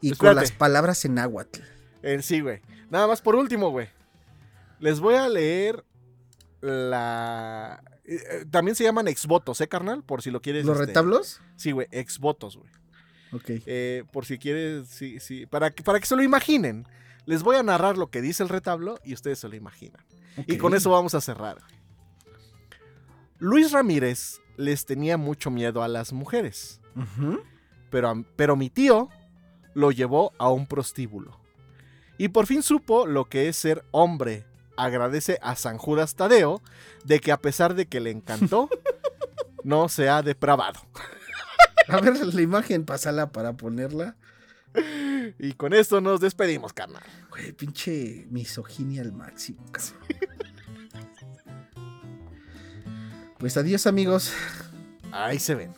[0.00, 1.60] y con las palabras en náhuatl.
[2.02, 2.60] Eh, sí, güey.
[2.90, 3.88] Nada más por último, güey.
[4.80, 5.84] Les voy a leer
[6.60, 7.82] la.
[8.04, 10.02] eh, eh, también se llaman exvotos, ¿eh, carnal?
[10.02, 10.64] Por si lo quieres.
[10.64, 11.40] ¿Los este, retablos?
[11.56, 12.70] Sí, güey, exvotos, güey.
[13.32, 13.62] Ok.
[13.66, 15.46] Eh, por si quieres, sí, sí.
[15.46, 16.86] Para que, para que se lo imaginen.
[17.26, 20.04] Les voy a narrar lo que dice el retablo y ustedes se lo imaginan.
[20.46, 21.58] Y con eso vamos a cerrar.
[23.38, 26.80] Luis Ramírez les tenía mucho miedo a las mujeres.
[27.90, 29.08] Pero, pero mi tío
[29.74, 31.38] lo llevó a un prostíbulo.
[32.16, 34.46] Y por fin supo lo que es ser hombre.
[34.76, 36.60] Agradece a San Judas Tadeo
[37.04, 38.68] de que a pesar de que le encantó,
[39.64, 40.80] no se ha depravado.
[41.88, 44.16] A ver la imagen, pásala para ponerla.
[45.38, 47.02] Y con esto nos despedimos, carnal.
[47.30, 49.94] Güey, pinche misoginia al máximo, cabrón.
[53.38, 54.32] Pues adiós, amigos.
[55.12, 55.72] Ahí se ven.